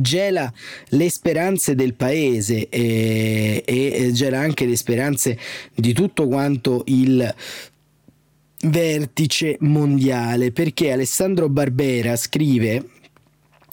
gela 0.00 0.52
le 0.90 1.10
speranze 1.10 1.74
del 1.74 1.94
paese 1.94 2.68
e, 2.68 3.62
e, 3.64 4.10
gela 4.12 4.38
anche 4.38 4.66
le 4.66 4.76
speranze 4.76 5.38
di 5.74 5.92
tutto 5.92 6.28
quanto 6.28 6.82
il 6.86 7.34
vertice 8.60 9.56
mondiale 9.60 10.50
perché 10.52 10.92
Alessandro 10.92 11.48
Barbera 11.48 12.16
scrive 12.16 12.96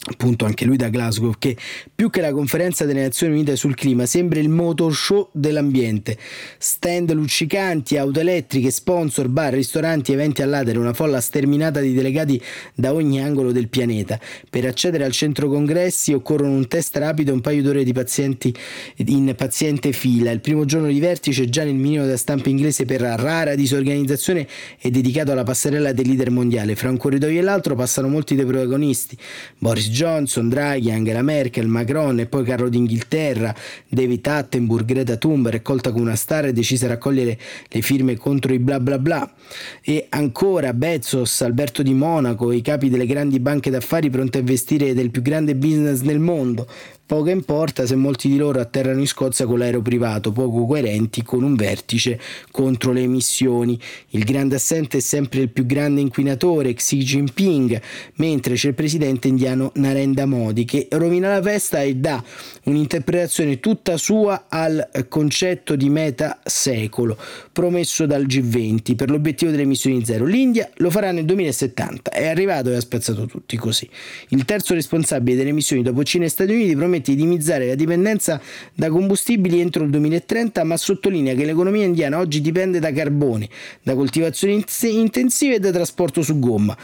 appunto 0.08 0.46
anche 0.46 0.66
lui 0.66 0.78
da 0.78 0.90
Glasgow, 0.90 1.34
che 1.40 1.58
più 1.94 2.10
che 2.10 2.22
la 2.22 2.32
conferenza 2.32 2.86
delle 2.86 3.02
Nazioni 3.02 3.34
Unite 3.34 3.56
sul 3.56 3.74
clima 3.74 4.06
sembra 4.06 4.40
il 4.40 4.50
motor 4.50 4.94
show 4.94 5.30
dell'ambiente. 5.32 6.18
Stand 6.58 7.12
luccicanti, 7.12 7.98
auto 7.98 8.20
elettriche, 8.20 8.70
sponsor, 8.70 9.28
bar, 9.30 9.54
ristoranti, 9.54 10.14
eventi 10.14 10.44
all'atere, 10.44 10.78
una 10.78 10.94
folla 10.94 11.20
sterminata 11.22 11.80
di 11.80 11.94
delegati 11.94 12.40
da 12.76 12.94
ogni 12.94 13.20
angolo 13.20 13.52
del 13.52 13.68
pianeta. 13.68 14.20
Per 14.50 14.66
accedere 14.66 15.06
al 15.06 15.12
centro 15.12 15.50
congressi 15.50 16.14
occorrono 16.14 16.54
un 16.54 16.68
test 16.68 16.96
rapido 16.98 17.32
e 17.32 17.34
un 17.34 17.42
paio 17.42 17.64
d'ore 17.64 17.84
di 17.84 17.94
pazienti 17.94 18.56
in 18.98 19.34
paziente 19.36 19.92
fila. 19.92 20.30
Il 20.30 20.42
primo 20.42 20.66
giorno 20.66 20.88
di 20.88 21.00
vertice 21.00 21.50
già 21.50 21.64
nel 21.64 21.76
minimo 21.76 22.04
della 22.04 22.18
stampa 22.18 22.50
inglese 22.50 22.86
per 22.86 23.02
rara 23.02 23.56
disorganizzazione 23.56 24.48
è 24.78 24.90
dedicato 24.90 25.32
alla 25.32 25.44
passerella 25.44 25.94
del 25.94 26.08
leader 26.08 26.30
mondiale. 26.30 26.76
Fra 26.76 26.90
un 26.90 26.98
corridoio 26.98 27.40
e 27.40 27.44
l'altro 27.44 27.74
passano 27.76 28.08
molti 28.08 28.36
dei 28.36 28.46
protagonisti. 28.46 29.18
Boris 29.58 29.94
Johnson, 29.96 30.50
Draghi, 30.50 30.92
Angela 30.92 31.22
Merkel, 31.22 31.68
Macron 31.68 32.20
e 32.20 32.26
poi 32.26 32.44
Carlo 32.44 32.68
d'Inghilterra, 32.68 33.56
David 33.88 34.28
Attenborough, 34.28 34.84
Greta 34.84 35.16
Thunberg, 35.16 35.62
colta 35.62 35.92
come 35.92 36.04
una 36.04 36.18
star 36.18 36.48
e 36.48 36.52
decisa 36.52 36.86
a 36.86 36.90
raccogliere 36.90 37.40
le 37.70 37.82
firme 37.82 38.18
contro 38.18 38.52
i 38.52 38.60
bla 38.60 38.82
bla 38.82 39.00
bla. 39.00 39.34
E 39.82 40.08
ancora 40.10 40.74
Bezos, 40.74 41.40
Alberto 41.42 41.82
di 41.82 41.94
Monaco, 41.94 42.52
i 42.52 42.60
capi 42.62 42.90
delle 42.90 43.06
grandi 43.06 43.40
banche 43.40 43.70
d'affari 43.70 44.10
pronti 44.10 44.36
a 44.36 44.42
investire 44.42 44.94
del 44.94 45.12
più 45.12 45.22
grande 45.22 45.56
business 45.56 46.02
nel 46.02 46.20
mondo, 46.20 46.68
Poco 47.08 47.30
importa 47.30 47.86
se 47.86 47.96
molti 47.96 48.28
di 48.28 48.36
loro 48.36 48.60
atterrano 48.60 49.00
in 49.00 49.06
Scozia 49.06 49.46
con 49.46 49.60
l'aereo 49.60 49.84
privato, 49.84 50.32
poco 50.32 50.66
coerenti 50.66 51.22
con 51.22 51.44
un 51.44 51.54
vertice 51.54 52.20
contro 52.50 52.92
le 52.92 53.02
emissioni. 53.02 53.80
Il 54.10 54.24
grande 54.24 54.56
assente 54.56 54.98
è 54.98 55.02
sempre 55.02 55.42
il 55.42 55.50
più 55.50 55.68
grande 55.68 56.02
inquinatore, 56.02 56.74
Xi 56.74 56.98
Jinping, 56.98 57.80
mentre 58.16 58.56
c'è 58.56 58.70
il 58.70 58.74
presidente 58.74 59.28
indiano 59.28 59.72
Narendra 59.76 60.26
Modi 60.26 60.66
che 60.66 60.88
rovina 60.90 61.30
la 61.30 61.44
festa 61.44 61.84
e 61.84 61.96
dà 61.96 62.24
un'interpretazione 62.66 63.60
tutta 63.60 63.98
sua 63.98 64.46
al 64.48 65.06
concetto 65.10 65.76
di 65.76 65.90
meta 65.90 66.40
secolo 66.44 67.18
promesso 67.52 68.06
dal 68.06 68.26
G20 68.26 68.96
per 68.96 69.10
l'obiettivo 69.10 69.52
delle 69.52 69.64
emissioni 69.64 70.04
zero. 70.06 70.26
L'India 70.26 70.70
lo 70.76 70.90
farà 70.90 71.12
nel 71.12 71.26
2070, 71.26 72.12
è 72.12 72.28
arrivato 72.28 72.70
e 72.70 72.76
ha 72.76 72.80
spezzato 72.80 73.26
tutti 73.26 73.58
così. 73.58 73.90
Il 74.30 74.46
terzo 74.46 74.74
responsabile 74.74 75.38
delle 75.38 75.50
emissioni 75.50 75.82
dopo 75.82 76.04
Cina 76.04 76.26
e 76.26 76.30
Stati 76.30 76.54
Uniti 76.54 76.76
promette 76.76 77.14
di 77.14 77.22
dimizzare 77.22 77.68
la 77.68 77.76
dipendenza 77.76 78.42
da 78.74 78.90
combustibili 78.90 79.60
entro 79.60 79.84
il 79.84 79.90
2030, 79.90 80.64
ma 80.64 80.78
sottolinea 80.78 81.34
che 81.36 81.46
l'economia 81.46 81.86
indiana 81.86 82.20
oggi 82.20 82.42
dipende 82.42 82.80
da 82.80 82.92
carbone, 82.92 83.50
da 83.84 83.96
coltivazioni 83.96 84.64
intensive 84.82 85.56
e 85.56 85.60
da 85.60 85.72
trasporto 85.72 86.22
su 86.22 86.40
gomma. 86.40 86.76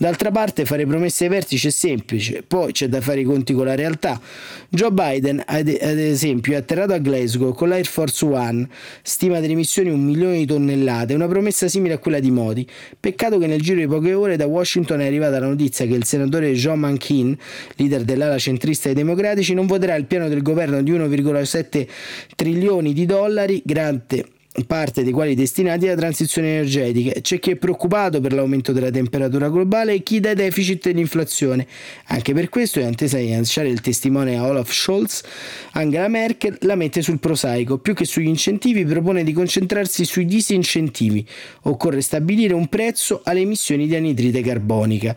D'altra 0.00 0.30
parte 0.30 0.64
fare 0.64 0.86
promesse 0.86 1.24
ai 1.24 1.28
vertici 1.28 1.66
è 1.66 1.70
semplice, 1.70 2.42
poi 2.42 2.72
c'è 2.72 2.88
da 2.88 3.02
fare 3.02 3.20
i 3.20 3.24
conti 3.24 3.52
con 3.52 3.66
la 3.66 3.74
realtà. 3.74 4.18
Joe 4.70 4.90
Biden, 4.92 5.42
ad 5.44 5.68
esempio, 5.68 6.54
è 6.54 6.56
atterrato 6.56 6.94
a 6.94 6.98
Glasgow 6.98 7.52
con 7.52 7.68
l'Air 7.68 7.84
Force 7.84 8.24
One, 8.24 8.66
stima 9.02 9.40
delle 9.40 9.52
emissioni 9.52 9.90
un 9.90 10.02
milione 10.02 10.38
di 10.38 10.46
tonnellate, 10.46 11.12
una 11.12 11.28
promessa 11.28 11.68
simile 11.68 11.92
a 11.92 11.98
quella 11.98 12.18
di 12.18 12.30
Modi. 12.30 12.66
Peccato 12.98 13.36
che 13.36 13.46
nel 13.46 13.60
giro 13.60 13.78
di 13.78 13.86
poche 13.86 14.14
ore 14.14 14.36
da 14.36 14.46
Washington 14.46 15.02
è 15.02 15.06
arrivata 15.06 15.38
la 15.38 15.48
notizia 15.48 15.84
che 15.84 15.92
il 15.92 16.04
senatore 16.04 16.54
John 16.54 16.78
Manchin, 16.78 17.36
leader 17.76 18.02
dell'ala 18.02 18.38
centrista 18.38 18.90
dei 18.90 19.04
democratici, 19.04 19.52
non 19.52 19.66
voterà 19.66 19.96
il 19.96 20.06
piano 20.06 20.28
del 20.28 20.40
governo 20.40 20.82
di 20.82 20.92
1,7 20.92 21.86
trilioni 22.36 22.94
di 22.94 23.04
dollari, 23.04 23.60
grande 23.66 24.24
parte 24.66 25.04
dei 25.04 25.12
quali 25.12 25.34
destinati 25.34 25.86
alla 25.86 25.96
transizione 25.96 26.54
energetica. 26.54 27.20
C'è 27.20 27.38
chi 27.38 27.52
è 27.52 27.56
preoccupato 27.56 28.20
per 28.20 28.32
l'aumento 28.32 28.72
della 28.72 28.90
temperatura 28.90 29.48
globale 29.48 29.94
e 29.94 30.02
chi 30.02 30.18
dai 30.18 30.34
deficit 30.34 30.86
e 30.86 30.92
l'inflazione. 30.92 31.66
Anche 32.06 32.34
per 32.34 32.48
questo 32.48 32.80
è 32.80 32.84
attesa 32.84 33.18
di 33.18 33.30
lanciare 33.30 33.68
il 33.68 33.80
testimone 33.80 34.36
a 34.36 34.46
Olaf 34.46 34.72
Scholz. 34.72 35.22
Angela 35.72 36.08
Merkel 36.08 36.58
la 36.62 36.74
mette 36.74 37.00
sul 37.00 37.20
prosaico, 37.20 37.78
più 37.78 37.94
che 37.94 38.04
sugli 38.04 38.26
incentivi 38.26 38.84
propone 38.84 39.22
di 39.22 39.32
concentrarsi 39.32 40.04
sui 40.04 40.24
disincentivi. 40.24 41.24
Occorre 41.62 42.00
stabilire 42.00 42.54
un 42.54 42.68
prezzo 42.68 43.20
alle 43.24 43.40
emissioni 43.40 43.86
di 43.86 43.94
anidride 43.94 44.40
carbonica 44.40 45.16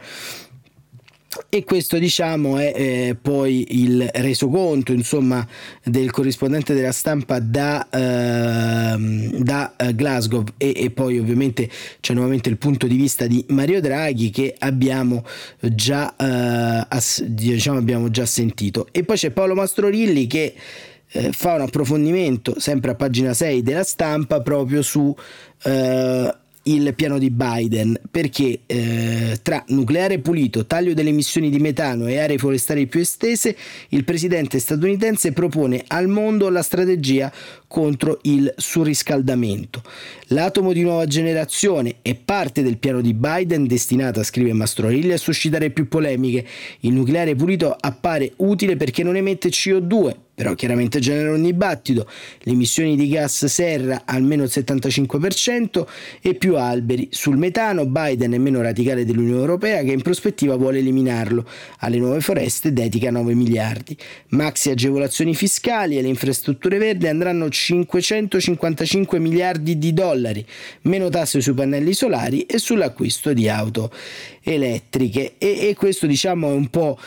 e 1.49 1.63
questo 1.63 1.97
diciamo 1.97 2.57
è 2.57 2.73
eh, 2.75 3.17
poi 3.19 3.81
il 3.81 4.09
resoconto 4.13 4.91
insomma 4.91 5.45
del 5.83 6.11
corrispondente 6.11 6.73
della 6.73 6.91
stampa 6.91 7.39
da, 7.39 7.87
eh, 7.89 9.31
da 9.39 9.73
Glasgow. 9.93 10.43
E, 10.57 10.73
e, 10.75 10.91
poi 10.91 11.19
ovviamente 11.19 11.69
c'è 11.99 12.13
nuovamente 12.13 12.49
il 12.49 12.57
punto 12.57 12.87
di 12.87 12.95
vista 12.95 13.27
di 13.27 13.43
Mario 13.49 13.81
Draghi 13.81 14.29
che 14.29 14.55
abbiamo 14.57 15.25
già, 15.59 16.15
eh, 16.15 16.85
ass- 16.89 17.23
diciamo, 17.23 17.77
abbiamo 17.77 18.09
già 18.09 18.25
sentito. 18.25 18.87
E 18.91 19.03
poi 19.03 19.17
c'è 19.17 19.31
Paolo 19.31 19.55
Mastrorilli 19.55 20.27
che 20.27 20.53
eh, 21.15 21.31
fa 21.31 21.53
un 21.53 21.61
approfondimento 21.61 22.59
sempre 22.59 22.91
a 22.91 22.95
pagina 22.95 23.33
6 23.33 23.61
della 23.61 23.83
stampa 23.83 24.41
proprio 24.41 24.81
su 24.81 25.15
eh, 25.63 26.35
il 26.63 26.93
piano 26.95 27.17
di 27.17 27.29
Biden 27.29 27.99
perché 28.09 28.61
eh, 28.65 29.39
tra 29.41 29.63
nucleare 29.67 30.19
pulito, 30.19 30.65
taglio 30.65 30.93
delle 30.93 31.09
emissioni 31.09 31.49
di 31.49 31.59
metano 31.59 32.07
e 32.07 32.19
aree 32.19 32.37
forestali 32.37 32.87
più 32.87 33.01
estese, 33.01 33.55
il 33.89 34.03
presidente 34.03 34.59
statunitense 34.59 35.33
propone 35.33 35.83
al 35.87 36.07
mondo 36.07 36.49
la 36.49 36.61
strategia 36.61 37.31
contro 37.73 38.19
il 38.21 38.53
surriscaldamento. 38.55 39.81
L'atomo 40.27 40.73
di 40.73 40.83
nuova 40.83 41.07
generazione 41.07 41.95
è 42.03 42.13
parte 42.13 42.61
del 42.61 42.77
piano 42.77 43.01
di 43.01 43.15
Biden 43.15 43.65
destinata, 43.65 44.21
scrive 44.21 44.53
Mastrorilli, 44.53 45.11
a 45.11 45.17
suscitare 45.17 45.71
più 45.71 45.87
polemiche. 45.87 46.45
Il 46.81 46.93
nucleare 46.93 47.33
pulito 47.33 47.75
appare 47.75 48.33
utile 48.35 48.75
perché 48.75 49.01
non 49.01 49.15
emette 49.15 49.49
CO2, 49.49 50.15
però 50.35 50.55
chiaramente 50.55 50.99
genera 50.99 51.31
un 51.31 51.43
dibattito, 51.43 52.09
le 52.39 52.51
emissioni 52.51 52.95
di 52.95 53.07
gas 53.07 53.45
serra 53.45 54.01
almeno 54.05 54.43
il 54.43 54.51
75% 54.51 55.85
e 56.21 56.33
più 56.33 56.57
alberi. 56.57 57.09
Sul 57.11 57.37
metano 57.37 57.85
Biden 57.85 58.31
è 58.31 58.39
meno 58.39 58.61
radicale 58.61 59.05
dell'Unione 59.05 59.39
Europea 59.39 59.83
che 59.83 59.91
in 59.91 60.01
prospettiva 60.01 60.55
vuole 60.55 60.79
eliminarlo. 60.79 61.47
Alle 61.79 61.97
nuove 61.97 62.19
foreste 62.21 62.73
dedica 62.73 63.11
9 63.11 63.35
miliardi. 63.35 63.95
Maxi 64.29 64.71
agevolazioni 64.71 65.35
fiscali 65.35 65.99
e 65.99 66.01
le 66.01 66.07
infrastrutture 66.07 66.79
verdi 66.79 67.07
andranno 67.07 67.49
555 67.63 69.19
miliardi 69.19 69.77
di 69.77 69.93
dollari, 69.93 70.45
meno 70.81 71.09
tasse 71.09 71.39
sui 71.39 71.53
pannelli 71.53 71.93
solari 71.93 72.41
e 72.41 72.57
sull'acquisto 72.57 73.31
di 73.31 73.47
auto 73.47 73.91
elettriche. 74.41 75.35
E, 75.37 75.69
e 75.69 75.75
questo 75.75 76.05
diciamo 76.05 76.49
è 76.49 76.53
un 76.53 76.69
po' 76.69 76.99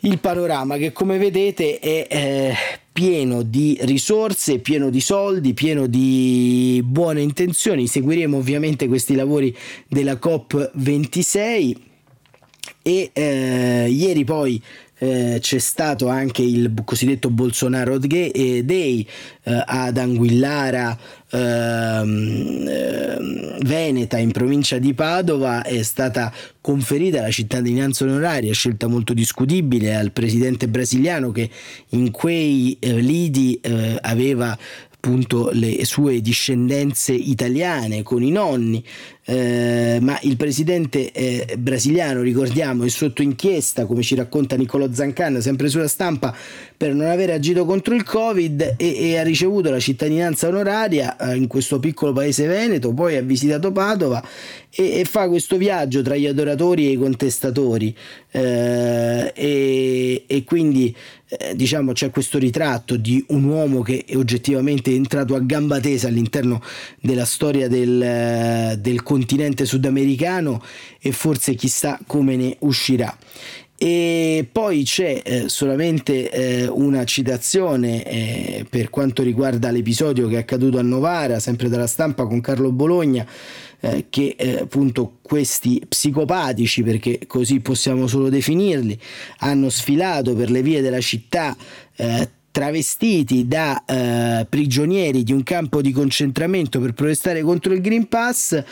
il 0.00 0.18
panorama 0.18 0.76
che 0.76 0.92
come 0.92 1.18
vedete 1.18 1.78
è 1.78 2.06
eh, 2.08 2.54
pieno 2.92 3.42
di 3.42 3.76
risorse, 3.82 4.58
pieno 4.58 4.90
di 4.90 5.00
soldi, 5.00 5.54
pieno 5.54 5.86
di 5.86 6.80
buone 6.84 7.22
intenzioni. 7.22 7.86
Seguiremo 7.86 8.36
ovviamente 8.36 8.86
questi 8.86 9.14
lavori 9.14 9.56
della 9.88 10.14
COP26 10.14 11.74
e 12.82 13.10
eh, 13.12 13.86
ieri 13.88 14.24
poi 14.24 14.62
eh, 15.02 15.38
c'è 15.40 15.58
stato 15.58 16.06
anche 16.06 16.42
il 16.42 16.72
cosiddetto 16.84 17.28
Bolsonaro 17.28 17.98
Day 17.98 19.04
eh, 19.42 19.62
ad 19.66 19.98
Anguillara 19.98 20.96
ehm, 21.28 22.64
ehm, 22.68 23.58
Veneta 23.64 24.18
in 24.18 24.30
provincia 24.30 24.78
di 24.78 24.94
Padova. 24.94 25.62
È 25.62 25.82
stata 25.82 26.32
conferita 26.60 27.20
la 27.20 27.32
cittadinanza 27.32 28.04
onoraria, 28.04 28.52
scelta 28.52 28.86
molto 28.86 29.12
discutibile 29.12 29.96
al 29.96 30.12
presidente 30.12 30.68
brasiliano 30.68 31.32
che 31.32 31.50
in 31.88 32.12
quei 32.12 32.76
eh, 32.78 32.92
lidi 33.00 33.58
eh, 33.60 33.98
aveva 34.00 34.56
appunto 35.04 35.50
le 35.52 35.84
sue 35.84 36.20
discendenze 36.20 37.12
italiane 37.12 38.04
con 38.04 38.22
i 38.22 38.30
nonni, 38.30 38.84
eh, 39.24 39.98
ma 40.00 40.18
il 40.22 40.36
presidente 40.36 41.12
eh, 41.12 41.56
brasiliano, 41.56 42.22
ricordiamo, 42.22 42.84
è 42.84 42.88
sotto 42.88 43.22
inchiesta, 43.22 43.86
come 43.86 44.02
ci 44.02 44.16
racconta 44.16 44.56
Niccolò 44.56 44.88
Zancan, 44.90 45.40
sempre 45.40 45.68
sulla 45.68 45.86
stampa, 45.86 46.34
per 46.76 46.92
non 46.92 47.06
aver 47.06 47.30
agito 47.30 47.64
contro 47.64 47.94
il 47.94 48.02
Covid 48.02 48.74
e, 48.76 49.10
e 49.10 49.18
ha 49.18 49.22
ricevuto 49.22 49.70
la 49.70 49.78
cittadinanza 49.78 50.48
onoraria 50.48 51.16
eh, 51.16 51.36
in 51.36 51.46
questo 51.46 51.78
piccolo 51.78 52.12
paese 52.12 52.46
veneto, 52.46 52.92
poi 52.92 53.16
ha 53.16 53.22
visitato 53.22 53.70
Padova 53.70 54.22
e, 54.74 55.00
e 55.00 55.04
fa 55.04 55.28
questo 55.28 55.56
viaggio 55.56 56.02
tra 56.02 56.16
gli 56.16 56.26
adoratori 56.26 56.86
e 56.86 56.90
i 56.90 56.96
contestatori. 56.96 57.94
Eh, 58.30 59.32
e, 59.34 60.24
e 60.26 60.44
quindi 60.44 60.94
eh, 61.28 61.54
diciamo 61.54 61.92
c'è 61.92 62.10
questo 62.10 62.38
ritratto 62.38 62.96
di 62.96 63.24
un 63.28 63.44
uomo 63.44 63.82
che 63.82 64.04
è 64.06 64.16
oggettivamente 64.16 64.90
entrato 64.90 65.34
a 65.34 65.40
gamba 65.40 65.80
tesa 65.80 66.08
all'interno 66.08 66.60
della 67.00 67.24
storia 67.24 67.68
del, 67.68 68.78
del 68.78 69.02
continente 69.12 69.66
sudamericano 69.66 70.62
e 70.98 71.12
forse 71.12 71.54
chissà 71.54 72.00
come 72.06 72.34
ne 72.34 72.56
uscirà. 72.60 73.14
E 73.76 74.48
poi 74.50 74.84
c'è 74.84 75.20
eh, 75.22 75.48
solamente 75.48 76.30
eh, 76.30 76.66
una 76.66 77.04
citazione 77.04 78.04
eh, 78.06 78.66
per 78.70 78.88
quanto 78.88 79.22
riguarda 79.22 79.70
l'episodio 79.70 80.28
che 80.28 80.36
è 80.36 80.38
accaduto 80.38 80.78
a 80.78 80.82
Novara, 80.82 81.40
sempre 81.40 81.68
dalla 81.68 81.86
stampa 81.86 82.24
con 82.24 82.40
Carlo 82.40 82.72
Bologna, 82.72 83.26
eh, 83.80 84.06
che 84.08 84.34
eh, 84.38 84.60
appunto 84.60 85.18
questi 85.20 85.82
psicopatici, 85.86 86.82
perché 86.82 87.18
così 87.26 87.60
possiamo 87.60 88.06
solo 88.06 88.30
definirli, 88.30 88.98
hanno 89.38 89.68
sfilato 89.68 90.34
per 90.34 90.50
le 90.50 90.62
vie 90.62 90.80
della 90.80 91.00
città 91.00 91.54
eh, 91.96 92.30
travestiti 92.52 93.48
da 93.48 93.84
eh, 93.84 94.46
prigionieri 94.48 95.24
di 95.24 95.32
un 95.32 95.42
campo 95.42 95.80
di 95.80 95.90
concentramento 95.90 96.78
per 96.78 96.92
protestare 96.92 97.42
contro 97.42 97.72
il 97.72 97.80
Green 97.80 98.06
Pass. 98.06 98.62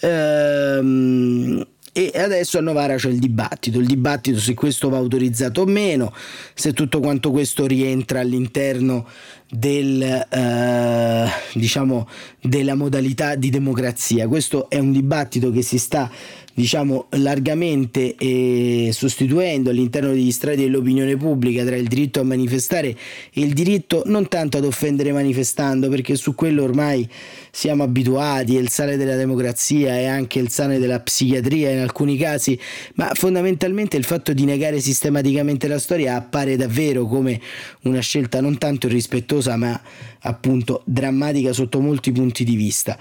Ehm, 0.00 1.66
e 1.92 2.12
adesso 2.14 2.56
a 2.58 2.60
Novara 2.60 2.94
c'è 2.94 3.08
il 3.08 3.18
dibattito, 3.18 3.80
il 3.80 3.86
dibattito 3.86 4.38
se 4.38 4.54
questo 4.54 4.88
va 4.88 4.98
autorizzato 4.98 5.62
o 5.62 5.64
meno, 5.64 6.14
se 6.54 6.72
tutto 6.72 7.00
quanto 7.00 7.32
questo 7.32 7.66
rientra 7.66 8.20
all'interno 8.20 9.08
del, 9.50 10.00
eh, 10.02 11.28
diciamo, 11.54 12.08
della 12.40 12.76
modalità 12.76 13.34
di 13.34 13.50
democrazia. 13.50 14.28
Questo 14.28 14.70
è 14.70 14.78
un 14.78 14.92
dibattito 14.92 15.50
che 15.50 15.62
si 15.62 15.78
sta 15.78 16.08
diciamo 16.54 17.06
largamente 17.10 18.14
eh, 18.16 18.90
sostituendo 18.92 19.70
all'interno 19.70 20.10
degli 20.10 20.30
strati 20.30 20.62
dell'opinione 20.62 21.16
pubblica 21.16 21.64
tra 21.64 21.76
il 21.76 21.86
diritto 21.86 22.20
a 22.20 22.24
manifestare 22.24 22.88
e 22.88 23.40
il 23.40 23.52
diritto 23.52 24.02
non 24.06 24.28
tanto 24.28 24.58
ad 24.58 24.64
offendere 24.64 25.12
manifestando 25.12 25.88
perché 25.88 26.16
su 26.16 26.34
quello 26.34 26.62
ormai 26.62 27.08
siamo 27.50 27.82
abituati, 27.82 28.56
è 28.56 28.60
il 28.60 28.68
sale 28.68 28.96
della 28.96 29.16
democrazia 29.16 29.98
e 29.98 30.06
anche 30.06 30.38
il 30.38 30.50
sale 30.50 30.78
della 30.78 31.00
psichiatria 31.00 31.70
in 31.70 31.78
alcuni 31.78 32.16
casi, 32.16 32.58
ma 32.94 33.10
fondamentalmente 33.14 33.96
il 33.96 34.04
fatto 34.04 34.32
di 34.32 34.44
negare 34.44 34.80
sistematicamente 34.80 35.66
la 35.66 35.78
storia 35.78 36.16
appare 36.16 36.56
davvero 36.56 37.06
come 37.06 37.40
una 37.82 38.00
scelta 38.00 38.40
non 38.40 38.58
tanto 38.58 38.86
irrispettosa 38.86 39.56
ma 39.56 39.80
appunto 40.22 40.82
drammatica 40.84 41.52
sotto 41.52 41.80
molti 41.80 42.12
punti 42.12 42.44
di 42.44 42.56
vista. 42.56 42.98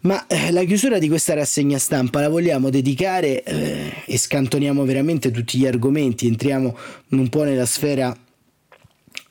Ma 0.00 0.26
eh, 0.26 0.50
la 0.50 0.64
chiusura 0.64 0.98
di 0.98 1.08
questa 1.08 1.34
rassegna 1.34 1.78
stampa 1.78 2.20
la 2.20 2.28
vogliamo 2.28 2.70
dedicare 2.70 3.42
eh, 3.42 3.92
e 4.04 4.18
scantoniamo 4.18 4.84
veramente 4.84 5.30
tutti 5.30 5.58
gli 5.58 5.66
argomenti, 5.66 6.26
entriamo 6.26 6.76
un 7.10 7.28
po' 7.28 7.44
nella 7.44 7.66
sfera 7.66 8.16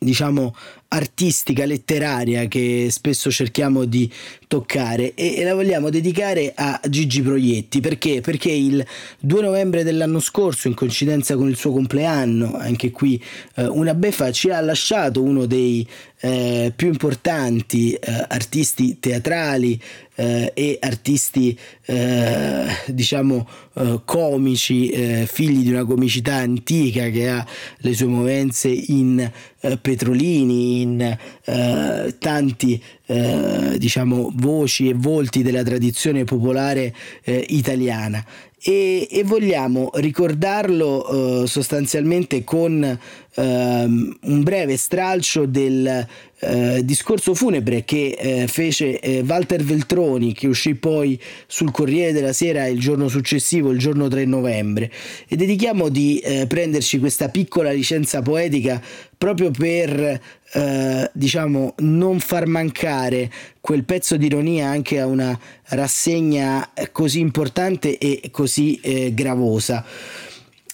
diciamo 0.01 0.55
artistica, 0.89 1.65
letteraria 1.65 2.47
che 2.47 2.87
spesso 2.89 3.29
cerchiamo 3.29 3.85
di 3.85 4.09
toccare 4.49 5.13
e, 5.13 5.43
la 5.43 5.53
vogliamo 5.53 5.91
dedicare 5.91 6.53
a 6.55 6.81
Gigi 6.89 7.21
Proietti 7.21 7.81
perché? 7.81 8.19
Perché 8.19 8.49
il 8.49 8.83
2 9.19 9.41
novembre 9.43 9.83
dell'anno 9.83 10.19
scorso 10.19 10.67
in 10.67 10.73
coincidenza 10.73 11.35
con 11.35 11.47
il 11.47 11.55
suo 11.55 11.71
compleanno 11.71 12.57
anche 12.57 12.89
qui 12.89 13.23
eh, 13.53 13.67
una 13.67 13.93
beffa 13.93 14.31
ci 14.31 14.49
ha 14.49 14.59
lasciato 14.59 15.21
uno 15.21 15.45
dei 15.45 15.87
eh, 16.21 16.73
più 16.75 16.87
importanti 16.87 17.93
eh, 17.93 18.25
artisti 18.27 18.99
teatrali 18.99 19.79
eh, 20.15 20.51
e 20.53 20.77
artisti 20.81 21.57
eh, 21.85 22.65
diciamo 22.87 23.47
eh, 23.75 24.01
comici 24.03 24.91
figli 25.27 25.63
di 25.63 25.71
una 25.71 25.85
comicità 25.85 26.35
antica 26.35 27.07
che 27.07 27.29
ha 27.29 27.45
le 27.77 27.93
sue 27.93 28.07
movenze 28.07 28.67
in 28.67 29.31
Petrolini 29.81 30.81
in 30.81 31.17
tanti 32.17 32.81
diciamo 33.77 34.31
voci 34.39 34.89
e 34.89 34.93
volti 34.95 35.43
della 35.43 35.63
tradizione 35.63 36.23
popolare 36.23 36.93
italiana. 37.47 38.25
E, 38.61 39.07
e 39.09 39.23
vogliamo 39.23 39.89
ricordarlo 39.95 41.41
uh, 41.41 41.45
sostanzialmente 41.45 42.43
con 42.43 42.99
uh, 43.35 43.41
un 43.41 44.43
breve 44.43 44.75
stralcio 44.75 45.45
del 45.45 46.05
uh, 46.41 46.81
discorso 46.81 47.33
funebre 47.33 47.83
che 47.83 48.45
fece 48.47 48.99
Walter 49.25 49.63
Veltroni 49.63 50.33
che 50.33 50.47
uscì 50.47 50.75
poi 50.75 51.19
sul 51.47 51.71
Corriere 51.71 52.11
della 52.11 52.33
Sera 52.33 52.67
il 52.67 52.79
giorno 52.79 53.07
successivo, 53.07 53.71
il 53.71 53.79
giorno 53.79 54.07
3 54.07 54.25
novembre 54.25 54.91
e 55.27 55.35
dedichiamo 55.35 55.89
di 55.89 56.23
prenderci 56.47 56.99
questa 56.99 57.29
piccola 57.29 57.71
licenza 57.71 58.21
poetica 58.21 58.81
proprio 59.19 59.51
per 59.51 60.19
eh, 60.51 61.11
diciamo 61.13 61.75
non 61.79 62.19
far 62.19 62.47
mancare 62.47 63.29
quel 63.59 63.83
pezzo 63.83 64.17
di 64.17 64.25
ironia 64.25 64.69
anche 64.69 64.99
a 64.99 65.05
una 65.05 65.37
rassegna 65.65 66.71
così 66.91 67.19
importante 67.19 67.97
e 67.97 68.29
così 68.31 68.79
eh, 68.81 69.13
gravosa. 69.13 69.85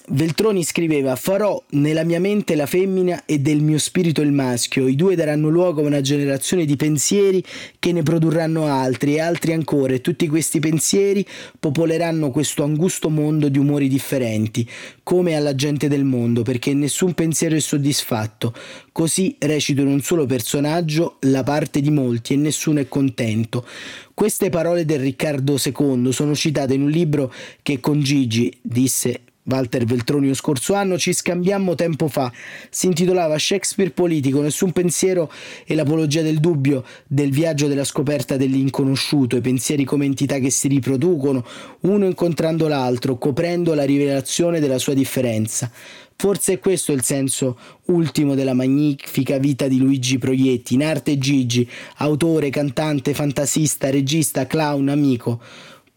Veltroni 0.07 0.63
scriveva: 0.63 1.15
Farò 1.15 1.61
nella 1.71 2.03
mia 2.03 2.19
mente 2.19 2.53
la 2.53 2.67
femmina 2.67 3.25
e 3.25 3.39
del 3.39 3.61
mio 3.61 3.79
spirito 3.79 4.21
il 4.21 4.31
maschio. 4.31 4.87
I 4.87 4.95
due 4.95 5.15
daranno 5.15 5.49
luogo 5.49 5.81
a 5.81 5.85
una 5.85 6.01
generazione 6.01 6.65
di 6.65 6.75
pensieri 6.75 7.43
che 7.79 7.91
ne 7.91 8.03
produrranno 8.03 8.67
altri 8.67 9.15
e 9.15 9.19
altri 9.21 9.53
ancora, 9.53 9.93
e 9.93 10.01
tutti 10.01 10.27
questi 10.27 10.59
pensieri 10.59 11.25
popoleranno 11.59 12.29
questo 12.29 12.63
angusto 12.63 13.09
mondo 13.09 13.49
di 13.49 13.57
umori 13.57 13.87
differenti, 13.87 14.69
come 15.01 15.35
alla 15.35 15.55
gente 15.55 15.87
del 15.87 16.03
mondo, 16.03 16.43
perché 16.43 16.75
nessun 16.75 17.15
pensiero 17.15 17.55
è 17.55 17.59
soddisfatto. 17.59 18.53
Così 18.91 19.35
recito 19.39 19.81
in 19.81 19.87
un 19.87 20.01
solo 20.01 20.27
personaggio 20.27 21.17
la 21.21 21.41
parte 21.41 21.81
di 21.81 21.89
molti 21.89 22.33
e 22.33 22.37
nessuno 22.37 22.79
è 22.79 22.87
contento. 22.87 23.65
Queste 24.13 24.49
parole 24.49 24.85
del 24.85 24.99
Riccardo 24.99 25.59
II 25.61 26.11
sono 26.11 26.35
citate 26.35 26.75
in 26.75 26.83
un 26.83 26.89
libro 26.91 27.33
che 27.63 27.79
con 27.79 28.01
Gigi 28.01 28.55
disse 28.61 29.21
Walter 29.47 29.85
Veltroni 29.85 30.27
lo 30.27 30.33
scorso 30.33 30.73
anno 30.73 30.97
ci 30.97 31.13
scambiammo 31.13 31.75
tempo 31.75 32.07
fa. 32.07 32.31
Si 32.69 32.87
intitolava 32.87 33.37
Shakespeare 33.37 33.91
politico, 33.91 34.41
nessun 34.41 34.71
pensiero 34.71 35.31
e 35.65 35.75
l'apologia 35.75 36.21
del 36.21 36.39
dubbio, 36.39 36.83
del 37.05 37.31
viaggio 37.31 37.67
della 37.67 37.83
scoperta 37.83 38.37
dell'inconosciuto, 38.37 39.35
i 39.35 39.41
pensieri 39.41 39.83
come 39.83 40.05
entità 40.05 40.39
che 40.39 40.49
si 40.49 40.67
riproducono, 40.67 41.45
uno 41.81 42.05
incontrando 42.05 42.67
l'altro, 42.67 43.17
coprendo 43.17 43.73
la 43.73 43.83
rivelazione 43.83 44.59
della 44.59 44.79
sua 44.79 44.93
differenza. 44.93 45.71
Forse 46.17 46.53
è 46.53 46.59
questo 46.59 46.93
il 46.93 47.03
senso 47.03 47.57
ultimo 47.87 48.35
della 48.35 48.53
magnifica 48.53 49.37
vita 49.37 49.67
di 49.67 49.77
Luigi 49.77 50.17
Proietti, 50.17 50.73
in 50.73 50.83
arte 50.83 51.17
Gigi, 51.17 51.69
autore, 51.97 52.49
cantante, 52.49 53.13
fantasista, 53.13 53.89
regista, 53.89 54.47
clown, 54.47 54.87
amico 54.87 55.41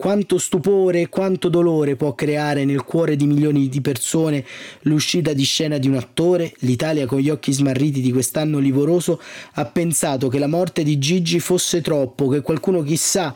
Quanto 0.01 0.39
stupore 0.39 1.01
e 1.01 1.09
quanto 1.09 1.49
dolore 1.49 1.97
può 1.97 2.15
creare 2.15 2.65
nel 2.65 2.85
cuore 2.85 3.17
di 3.17 3.27
milioni 3.27 3.69
di 3.69 3.81
persone 3.81 4.45
l'uscita 4.83 5.33
di 5.33 5.43
scena 5.43 5.77
di 5.77 5.89
un 5.89 5.97
attore? 5.97 6.53
L'Italia 6.59 7.05
con 7.05 7.19
gli 7.19 7.29
occhi 7.29 7.53
smarriti 7.53 8.01
di 8.01 8.13
quest'anno 8.13 8.61
livoroso 8.61 9.21
ha 9.55 9.65
pensato 9.65 10.29
che 10.29 10.39
la 10.39 10.47
morte 10.47 10.85
di 10.85 10.99
Gigi 10.99 11.41
fosse 11.41 11.81
troppo, 11.81 12.29
che 12.29 12.43
qualcuno 12.43 12.85
chissà 12.85 13.35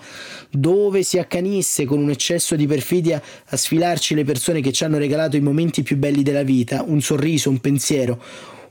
dove 0.51 1.03
si 1.03 1.19
accanisse 1.19 1.85
con 1.85 1.99
un 1.99 2.11
eccesso 2.11 2.55
di 2.55 2.69
perfidia 2.69 3.21
a 3.47 3.57
sfilarci 3.57 4.15
le 4.15 4.23
persone 4.23 4.61
che 4.61 4.71
ci 4.71 4.85
hanno 4.85 4.99
regalato 4.99 5.37
i 5.37 5.41
momenti 5.41 5.83
più 5.83 5.97
belli 5.97 6.23
della 6.23 6.45
vita, 6.45 6.85
un 6.87 7.01
sorriso, 7.01 7.51
un 7.51 7.59
pensiero, 7.59 8.23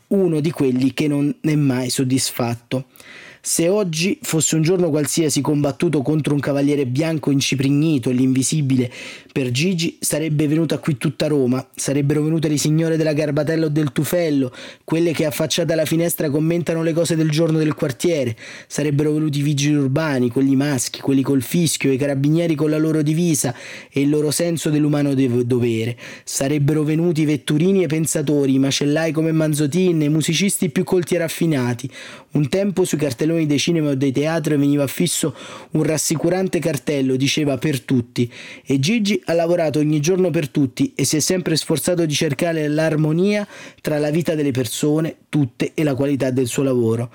uno 0.07 0.39
di 0.39 0.51
quelli 0.51 0.93
che 0.93 1.09
non 1.09 1.35
è 1.41 1.55
mai 1.55 1.89
soddisfatto. 1.89 2.85
Se 3.43 3.67
oggi 3.67 4.19
fosse 4.21 4.53
un 4.53 4.61
giorno 4.61 4.91
qualsiasi 4.91 5.41
combattuto 5.41 6.03
contro 6.03 6.35
un 6.35 6.39
cavaliere 6.39 6.85
bianco 6.85 7.31
inciprignito 7.31 8.11
e 8.11 8.13
l'invisibile 8.13 8.91
per 9.31 9.49
Gigi, 9.49 9.97
sarebbe 9.99 10.47
venuta 10.47 10.77
qui 10.77 10.95
tutta 10.97 11.25
Roma, 11.25 11.67
sarebbero 11.73 12.21
venute 12.21 12.47
le 12.47 12.57
signore 12.57 12.97
della 12.97 13.13
Garbatella 13.13 13.65
o 13.65 13.69
del 13.69 13.91
Tufello, 13.91 14.53
quelle 14.83 15.11
che 15.11 15.25
affacciate 15.25 15.73
alla 15.73 15.85
finestra 15.85 16.29
commentano 16.29 16.83
le 16.83 16.93
cose 16.93 17.15
del 17.15 17.31
giorno 17.31 17.57
del 17.57 17.73
quartiere, 17.73 18.35
sarebbero 18.67 19.11
venuti 19.13 19.39
i 19.39 19.41
vigili 19.41 19.73
urbani, 19.73 20.29
quelli 20.29 20.55
maschi, 20.55 20.99
quelli 20.99 21.23
col 21.23 21.41
fischio, 21.41 21.91
i 21.91 21.97
carabinieri 21.97 22.53
con 22.53 22.69
la 22.69 22.77
loro 22.77 23.01
divisa 23.01 23.55
e 23.91 24.01
il 24.01 24.09
loro 24.09 24.29
senso 24.29 24.69
dell'umano 24.69 25.15
dovere, 25.15 25.97
sarebbero 26.25 26.83
venuti 26.83 27.21
i 27.21 27.25
vetturini 27.25 27.81
e 27.81 27.87
pensatori, 27.87 28.53
i 28.53 28.59
macellai 28.59 29.11
come 29.11 29.31
Manzotin, 29.31 29.99
i 29.99 30.09
musicisti 30.09 30.69
più 30.69 30.83
colti 30.83 31.15
e 31.15 31.17
raffinati. 31.17 31.89
Un 32.33 32.47
tempo 32.47 32.85
sui 32.85 32.97
cartelloni 32.97 33.30
saloni 33.31 33.45
dei 33.45 33.59
cinema 33.59 33.89
o 33.91 33.95
dei 33.95 34.11
teatri 34.11 34.57
veniva 34.57 34.83
affisso 34.83 35.33
un 35.71 35.83
rassicurante 35.83 36.59
cartello, 36.59 37.15
diceva 37.15 37.57
per 37.57 37.81
tutti. 37.81 38.31
E 38.65 38.79
Gigi 38.79 39.21
ha 39.25 39.33
lavorato 39.33 39.79
ogni 39.79 39.99
giorno 39.99 40.29
per 40.29 40.49
tutti 40.49 40.93
e 40.95 41.05
si 41.05 41.17
è 41.17 41.19
sempre 41.19 41.55
sforzato 41.55 42.05
di 42.05 42.13
cercare 42.13 42.67
l'armonia 42.67 43.47
tra 43.81 43.97
la 43.97 44.09
vita 44.09 44.35
delle 44.35 44.51
persone, 44.51 45.15
tutte, 45.29 45.71
e 45.73 45.83
la 45.83 45.95
qualità 45.95 46.29
del 46.29 46.47
suo 46.47 46.63
lavoro. 46.63 47.09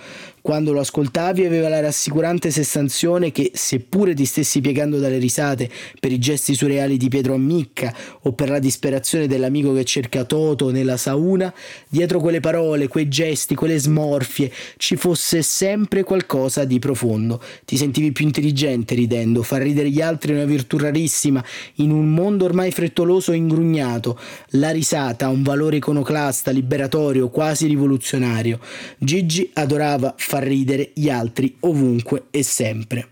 Quando 0.47 0.73
lo 0.73 0.79
ascoltavi 0.79 1.45
aveva 1.45 1.69
la 1.69 1.81
rassicurante 1.81 2.53
sensazione 2.53 3.33
che, 3.33 3.51
seppure 3.53 4.15
ti 4.15 4.25
stessi 4.25 4.61
piegando 4.61 5.01
dalle 5.01 5.19
risate 5.19 5.69
per 5.99 6.13
i 6.13 6.21
gesti 6.21 6.55
surreali 6.55 6.97
di 6.97 7.09
Pietro 7.09 7.35
Ammicca 7.35 7.93
o 8.23 8.33
per 8.33 8.51
la 8.51 8.61
disperazione 8.61 9.27
dell'amico 9.27 9.73
che 9.73 9.85
cerca 9.85 10.23
Toto 10.23 10.71
nella 10.71 10.99
sauna, 10.99 11.53
dietro 11.89 12.21
quelle 12.21 12.39
parole, 12.39 12.87
quei 12.87 13.09
gesti, 13.09 13.57
quelle 13.57 13.77
smorfie, 13.77 14.53
ci 14.77 14.95
fosse 14.95 15.43
sempre 15.43 16.05
qualcosa 16.05 16.65
di 16.65 16.79
profondo. 16.79 17.43
Ti 17.65 17.77
sentivi 17.77 18.13
più 18.13 18.25
intelligente 18.25 18.95
ridendo, 18.95 19.43
far 19.43 19.63
ridere 19.63 19.91
gli 19.91 20.01
altri 20.01 20.33
è 20.33 20.37
una 20.37 20.45
virtù 20.45 20.79
rarissima 20.79 21.45
in 21.79 21.91
un 21.91 22.15
mondo 22.15 22.45
ormai 22.45 22.71
frettoloso 22.71 23.33
e 23.33 23.37
ingrugnato. 23.37 24.17
La 24.51 24.71
risata 24.71 25.27
ha 25.27 25.31
un 25.31 25.43
valore 25.43 25.79
iconoclasta, 25.79 26.53
liberatorio, 26.53 27.31
quasi 27.31 27.67
rivoluzionario. 27.67 28.61
Gigi 28.97 29.51
adorava 29.53 30.15
far 30.17 30.35
far 30.37 30.45
ridere 30.45 30.91
gli 30.95 31.09
altri 31.09 31.57
ovunque 31.61 32.25
e 32.31 32.43
sempre. 32.43 33.09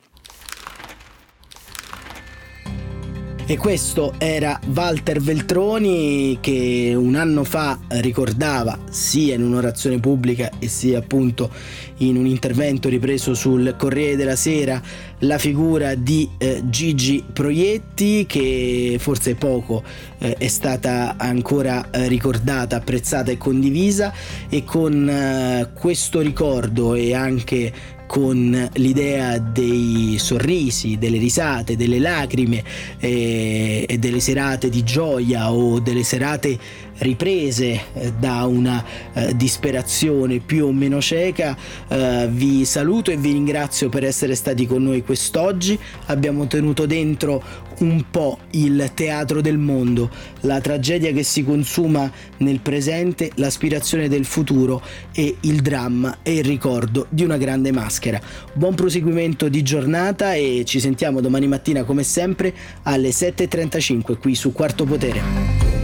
E 3.47 3.59
questo 3.59 4.15
era 4.17 4.59
Walter 4.75 5.21
Veltroni 5.21 6.39
che 6.41 6.95
un 6.97 7.15
anno 7.15 7.45
fa 7.45 7.79
ricordava 7.89 8.79
sia 8.89 9.35
in 9.35 9.43
un'orazione 9.43 10.01
pubblica 10.01 10.51
e 10.59 10.67
sia 10.67 11.01
appunto 11.01 11.51
in 11.99 12.17
un 12.17 12.25
intervento 12.25 12.89
ripreso 12.89 13.35
sul 13.35 13.75
Corriere 13.77 14.17
della 14.17 14.35
Sera 14.35 14.81
la 15.19 15.37
figura 15.37 15.95
di 15.95 16.29
eh, 16.39 16.63
Gigi 16.65 17.23
Proietti 17.31 18.25
che 18.27 18.97
forse 18.99 19.35
poco 19.35 19.83
eh, 20.19 20.37
è 20.39 20.49
stata 20.49 21.17
ancora 21.19 21.91
eh, 21.91 22.09
ricordata, 22.09 22.77
apprezzata 22.77 23.31
e 23.31 23.37
condivisa. 23.37 24.13
E 24.49 24.65
con 24.65 25.09
eh, 25.09 25.71
questo 25.75 26.21
ricordo 26.21 26.95
e 26.95 27.15
anche 27.15 27.73
con 28.07 28.71
l'idea 28.75 29.39
dei 29.39 30.17
sorrisi, 30.19 30.99
delle 30.99 31.19
risate, 31.19 31.77
delle 31.77 31.99
lacrime 31.99 32.63
eh, 32.99 33.85
e 33.89 33.99
delle 33.99 34.21
serate 34.21 34.69
di 34.69 34.83
gioia 34.83 35.53
o 35.53 35.81
delle 35.81 36.03
serate 36.03 36.59
riprese 36.99 37.81
eh, 37.95 38.13
da 38.19 38.45
una 38.45 38.85
eh, 39.13 39.37
disperazione 39.37 40.39
più 40.39 40.67
o 40.67 40.73
meno 40.73 41.01
cieca. 41.01 41.57
Eh, 41.89 42.29
vi 42.31 42.65
saluto 42.65 43.11
e 43.11 43.17
vi 43.17 43.33
ringrazio 43.33 43.89
per 43.89 44.05
essere 44.05 44.35
stati 44.35 44.67
con 44.67 44.83
noi 44.83 45.03
quest'oggi. 45.03 45.79
Abbiamo 46.07 46.47
tenuto 46.47 46.87
dentro 46.87 47.43
un 47.79 48.05
po' 48.11 48.39
il 48.51 48.93
teatro 48.95 49.41
del 49.41 49.59
mondo, 49.59 50.11
la 50.41 50.61
tragedia 50.61 51.13
che 51.13 51.23
si 51.23 51.43
consuma 51.43 52.11
nel 52.39 52.61
presente, 52.61 53.33
l'aspirazione 53.35 54.09
del 54.09 54.25
futuro 54.25 54.83
e 55.13 55.37
il 55.41 55.61
dramma 55.61 56.19
e 56.23 56.37
il 56.37 56.45
ricordo 56.45 57.07
di 57.09 57.25
una 57.25 57.37
grande 57.37 57.73
maschera. 57.73 58.21
Buon 58.53 58.75
proseguimento 58.75 59.49
di 59.49 59.63
giornata 59.63 60.35
e 60.35 60.63
ci 60.65 60.79
sentiamo 60.79 61.21
domani 61.21 61.49
mattina 61.49 61.85
come 61.85 62.05
sempre 62.05 62.55
alle 62.83 63.11
7.35 63.11 64.19
qui 64.19 64.35
su 64.35 64.53
Quarto 64.53 64.85
Potere. 64.85 65.84